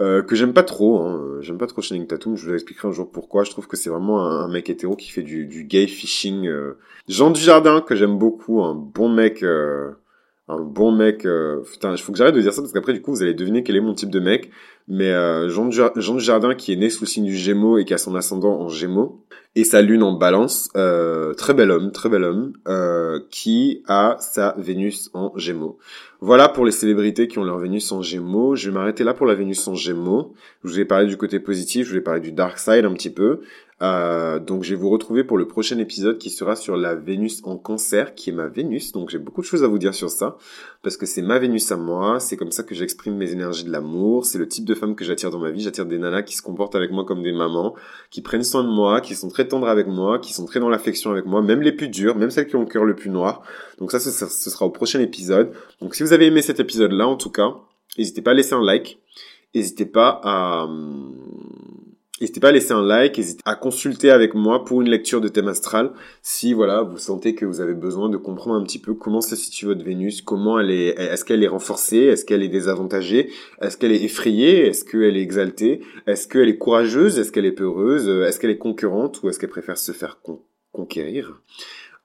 euh, 0.00 0.22
que 0.22 0.34
j'aime 0.34 0.52
pas 0.52 0.64
trop, 0.64 1.00
hein. 1.00 1.38
j'aime 1.40 1.58
pas 1.58 1.66
trop 1.66 1.80
Channing 1.80 2.06
Tatum, 2.06 2.36
je 2.36 2.48
vous 2.48 2.54
expliquerai 2.54 2.88
un 2.88 2.92
jour 2.92 3.10
pourquoi. 3.10 3.44
Je 3.44 3.50
trouve 3.50 3.66
que 3.66 3.76
c'est 3.76 3.90
vraiment 3.90 4.26
un, 4.26 4.48
mec 4.48 4.68
hétéro 4.68 4.96
qui 4.96 5.10
fait 5.10 5.22
du, 5.22 5.46
du 5.46 5.64
gay 5.64 5.86
fishing. 5.86 6.46
Euh. 6.46 6.78
Jean 7.08 7.30
Dujardin 7.30 7.80
que 7.80 7.94
j'aime 7.94 8.18
beaucoup, 8.18 8.62
un 8.62 8.74
bon 8.74 9.08
mec. 9.08 9.42
Euh 9.42 9.92
un 10.48 10.60
bon 10.60 10.92
mec. 10.92 11.24
Euh... 11.24 11.62
Putain, 11.70 11.92
il 11.92 11.98
faut 11.98 12.12
que 12.12 12.18
j'arrête 12.18 12.34
de 12.34 12.40
dire 12.40 12.52
ça 12.52 12.62
parce 12.62 12.72
qu'après, 12.72 12.92
du 12.92 13.02
coup, 13.02 13.12
vous 13.12 13.22
allez 13.22 13.34
deviner 13.34 13.62
quel 13.62 13.76
est 13.76 13.80
mon 13.80 13.94
type 13.94 14.10
de 14.10 14.20
mec. 14.20 14.50
Mais 14.88 15.10
euh, 15.10 15.48
Jean, 15.48 15.66
du... 15.66 15.78
Jean 15.96 16.18
Jardin 16.18 16.54
qui 16.54 16.72
est 16.72 16.76
né 16.76 16.90
sous 16.90 17.04
le 17.04 17.08
signe 17.08 17.24
du 17.24 17.36
Gémeaux 17.36 17.78
et 17.78 17.84
qui 17.84 17.94
a 17.94 17.98
son 17.98 18.14
ascendant 18.14 18.60
en 18.60 18.68
Gémeaux 18.68 19.22
et 19.54 19.64
sa 19.64 19.82
lune 19.82 20.02
en 20.02 20.12
Balance, 20.12 20.70
euh, 20.76 21.34
très 21.34 21.52
bel 21.52 21.70
homme, 21.70 21.92
très 21.92 22.08
bel 22.08 22.24
homme, 22.24 22.54
euh, 22.68 23.20
qui 23.30 23.82
a 23.86 24.16
sa 24.18 24.54
Vénus 24.56 25.10
en 25.12 25.36
Gémeaux. 25.36 25.78
Voilà 26.20 26.48
pour 26.48 26.64
les 26.64 26.72
célébrités 26.72 27.28
qui 27.28 27.38
ont 27.38 27.44
leur 27.44 27.58
Vénus 27.58 27.92
en 27.92 28.00
Gémeaux. 28.00 28.56
Je 28.56 28.70
vais 28.70 28.74
m'arrêter 28.74 29.04
là 29.04 29.12
pour 29.12 29.26
la 29.26 29.34
Vénus 29.34 29.66
en 29.68 29.74
Gémeaux. 29.74 30.32
Je 30.64 30.70
vous 30.70 30.80
ai 30.80 30.84
parlé 30.84 31.06
du 31.06 31.18
côté 31.18 31.38
positif, 31.38 31.86
je 31.86 31.92
vous 31.92 31.98
ai 31.98 32.00
parlé 32.02 32.20
du 32.20 32.32
dark 32.32 32.58
side 32.58 32.84
un 32.84 32.94
petit 32.94 33.10
peu. 33.10 33.40
Euh, 33.82 34.38
donc 34.38 34.62
je 34.62 34.74
vais 34.74 34.80
vous 34.80 34.90
retrouver 34.90 35.24
pour 35.24 35.36
le 35.36 35.48
prochain 35.48 35.76
épisode 35.78 36.18
qui 36.18 36.30
sera 36.30 36.54
sur 36.54 36.76
la 36.76 36.94
Vénus 36.94 37.40
en 37.42 37.56
cancer, 37.56 38.14
qui 38.14 38.30
est 38.30 38.32
ma 38.32 38.46
Vénus. 38.46 38.92
Donc 38.92 39.10
j'ai 39.10 39.18
beaucoup 39.18 39.40
de 39.40 39.46
choses 39.46 39.64
à 39.64 39.66
vous 39.66 39.78
dire 39.78 39.92
sur 39.92 40.08
ça, 40.08 40.36
parce 40.82 40.96
que 40.96 41.04
c'est 41.04 41.22
ma 41.22 41.40
Vénus 41.40 41.70
à 41.72 41.76
moi, 41.76 42.20
c'est 42.20 42.36
comme 42.36 42.52
ça 42.52 42.62
que 42.62 42.76
j'exprime 42.76 43.16
mes 43.16 43.32
énergies 43.32 43.64
de 43.64 43.72
l'amour, 43.72 44.24
c'est 44.24 44.38
le 44.38 44.46
type 44.46 44.64
de 44.64 44.71
femme 44.74 44.94
que 44.94 45.04
j'attire 45.04 45.30
dans 45.30 45.38
ma 45.38 45.50
vie, 45.50 45.62
j'attire 45.62 45.86
des 45.86 45.98
nanas 45.98 46.22
qui 46.22 46.36
se 46.36 46.42
comportent 46.42 46.74
avec 46.74 46.90
moi 46.90 47.04
comme 47.04 47.22
des 47.22 47.32
mamans, 47.32 47.74
qui 48.10 48.22
prennent 48.22 48.44
soin 48.44 48.64
de 48.64 48.68
moi, 48.68 49.00
qui 49.00 49.14
sont 49.14 49.28
très 49.28 49.48
tendres 49.48 49.68
avec 49.68 49.86
moi, 49.86 50.18
qui 50.18 50.32
sont 50.32 50.46
très 50.46 50.60
dans 50.60 50.68
l'affection 50.68 51.10
avec 51.10 51.26
moi, 51.26 51.42
même 51.42 51.62
les 51.62 51.72
plus 51.72 51.88
dures, 51.88 52.16
même 52.16 52.30
celles 52.30 52.46
qui 52.46 52.56
ont 52.56 52.60
le 52.60 52.66
cœur 52.66 52.84
le 52.84 52.94
plus 52.94 53.10
noir. 53.10 53.42
Donc 53.78 53.92
ça, 53.92 54.00
ce, 54.00 54.10
ce 54.10 54.50
sera 54.50 54.66
au 54.66 54.70
prochain 54.70 55.00
épisode. 55.00 55.52
Donc 55.80 55.94
si 55.94 56.02
vous 56.02 56.12
avez 56.12 56.26
aimé 56.26 56.42
cet 56.42 56.60
épisode-là, 56.60 57.06
en 57.06 57.16
tout 57.16 57.30
cas, 57.30 57.54
n'hésitez 57.98 58.22
pas 58.22 58.32
à 58.32 58.34
laisser 58.34 58.54
un 58.54 58.62
like, 58.64 58.98
n'hésitez 59.54 59.86
pas 59.86 60.20
à... 60.24 60.68
N'hésitez 62.22 62.38
pas 62.38 62.50
à 62.50 62.52
laisser 62.52 62.70
un 62.70 62.84
like, 62.84 63.20
à 63.44 63.56
consulter 63.56 64.12
avec 64.12 64.34
moi 64.34 64.64
pour 64.64 64.80
une 64.80 64.88
lecture 64.88 65.20
de 65.20 65.26
thème 65.26 65.48
astral 65.48 65.90
si 66.22 66.54
voilà 66.54 66.82
vous 66.82 66.96
sentez 66.96 67.34
que 67.34 67.44
vous 67.44 67.60
avez 67.60 67.74
besoin 67.74 68.08
de 68.08 68.16
comprendre 68.16 68.54
un 68.54 68.62
petit 68.62 68.78
peu 68.78 68.94
comment 68.94 69.20
se 69.20 69.34
situe 69.34 69.66
votre 69.66 69.82
Vénus, 69.82 70.22
comment 70.22 70.60
elle 70.60 70.70
est, 70.70 70.90
est-ce 70.90 71.24
qu'elle 71.24 71.42
est 71.42 71.48
renforcée, 71.48 71.96
est-ce 71.96 72.24
qu'elle 72.24 72.44
est 72.44 72.48
désavantagée, 72.48 73.32
est-ce 73.60 73.76
qu'elle 73.76 73.90
est 73.90 74.04
effrayée, 74.04 74.68
est-ce 74.68 74.84
qu'elle 74.84 75.16
est 75.16 75.20
exaltée, 75.20 75.80
est-ce 76.06 76.28
qu'elle 76.28 76.48
est 76.48 76.58
courageuse, 76.58 77.18
est-ce 77.18 77.32
qu'elle 77.32 77.44
est 77.44 77.50
peureuse, 77.50 78.08
est-ce 78.08 78.38
qu'elle 78.38 78.50
est 78.50 78.58
concurrente 78.58 79.20
ou 79.24 79.28
est-ce 79.28 79.40
qu'elle 79.40 79.50
préfère 79.50 79.76
se 79.76 79.90
faire 79.90 80.20
conquérir? 80.70 81.40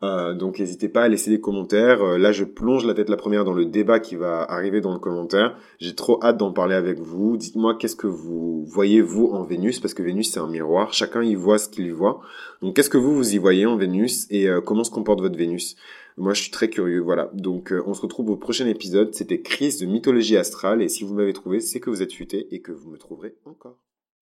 Euh, 0.04 0.36
donc 0.36 0.60
n'hésitez 0.60 0.90
pas 0.90 1.04
à 1.04 1.08
laisser 1.08 1.32
des 1.32 1.42
commentaires. 1.42 2.04
Euh, 2.04 2.18
là, 2.18 2.32
je 2.32 2.44
plonge 2.44 2.86
la 2.86 2.94
tête 2.94 3.10
la 3.10 3.18
première 3.18 3.46
dans 3.46 3.54
le 3.54 3.66
débat 3.66 4.00
qui 4.00 4.16
va 4.16 4.44
arriver 4.44 4.80
dans 4.80 4.94
le 4.94 5.00
commentaire. 5.00 5.58
J'ai 5.80 5.96
trop 5.96 6.24
hâte 6.24 6.38
d'en 6.38 6.52
parler 6.52 6.76
avec 6.76 7.00
vous. 7.00 7.36
Dites-moi 7.38 7.76
qu'est-ce 7.76 7.96
que 7.96 8.08
vous 8.08 8.64
voyez 8.66 9.02
vous 9.02 9.28
en 9.28 9.44
Vénus, 9.44 9.80
parce 9.80 9.94
que 9.94 10.04
Vénus 10.04 10.32
c'est 10.32 10.40
un 10.40 10.48
miroir. 10.48 10.94
Chacun 10.94 11.24
y 11.24 11.36
voit 11.36 11.58
ce 11.58 11.70
qu'il 11.70 11.92
voit. 11.94 12.22
Donc 12.62 12.76
qu'est-ce 12.76 12.90
que 12.90 12.98
vous 12.98 13.16
vous 13.16 13.34
y 13.34 13.38
voyez 13.40 13.66
en 13.66 13.76
Vénus 13.76 14.28
et 14.30 14.48
euh, 14.48 14.62
comment 14.62 14.84
se 14.84 14.92
comporte 14.92 15.22
votre 15.22 15.38
Vénus? 15.38 15.76
Moi, 16.20 16.34
je 16.34 16.42
suis 16.42 16.52
très 16.52 16.70
curieux. 16.70 17.00
Voilà. 17.00 17.30
Donc 17.34 17.74
on 17.86 17.94
se 17.94 18.02
retrouve 18.02 18.30
au 18.30 18.38
prochain 18.38 18.68
épisode. 18.68 19.14
C'était 19.14 19.42
Crise 19.42 19.80
de 19.80 19.86
mythologie 19.86 20.38
astrale 20.38 20.82
et 20.82 20.90
si 20.90 21.04
vous 21.04 21.14
m'avez 21.14 21.34
trouvé, 21.34 21.60
c'est 21.60 21.80
que 21.80 21.90
vous 21.90 22.02
êtes 22.02 22.14
futé 22.14 22.48
et 22.52 22.62
que 22.62 22.72
vous 22.72 22.90
me 22.90 22.98
trouverez 22.98 23.36
encore. 23.46 23.78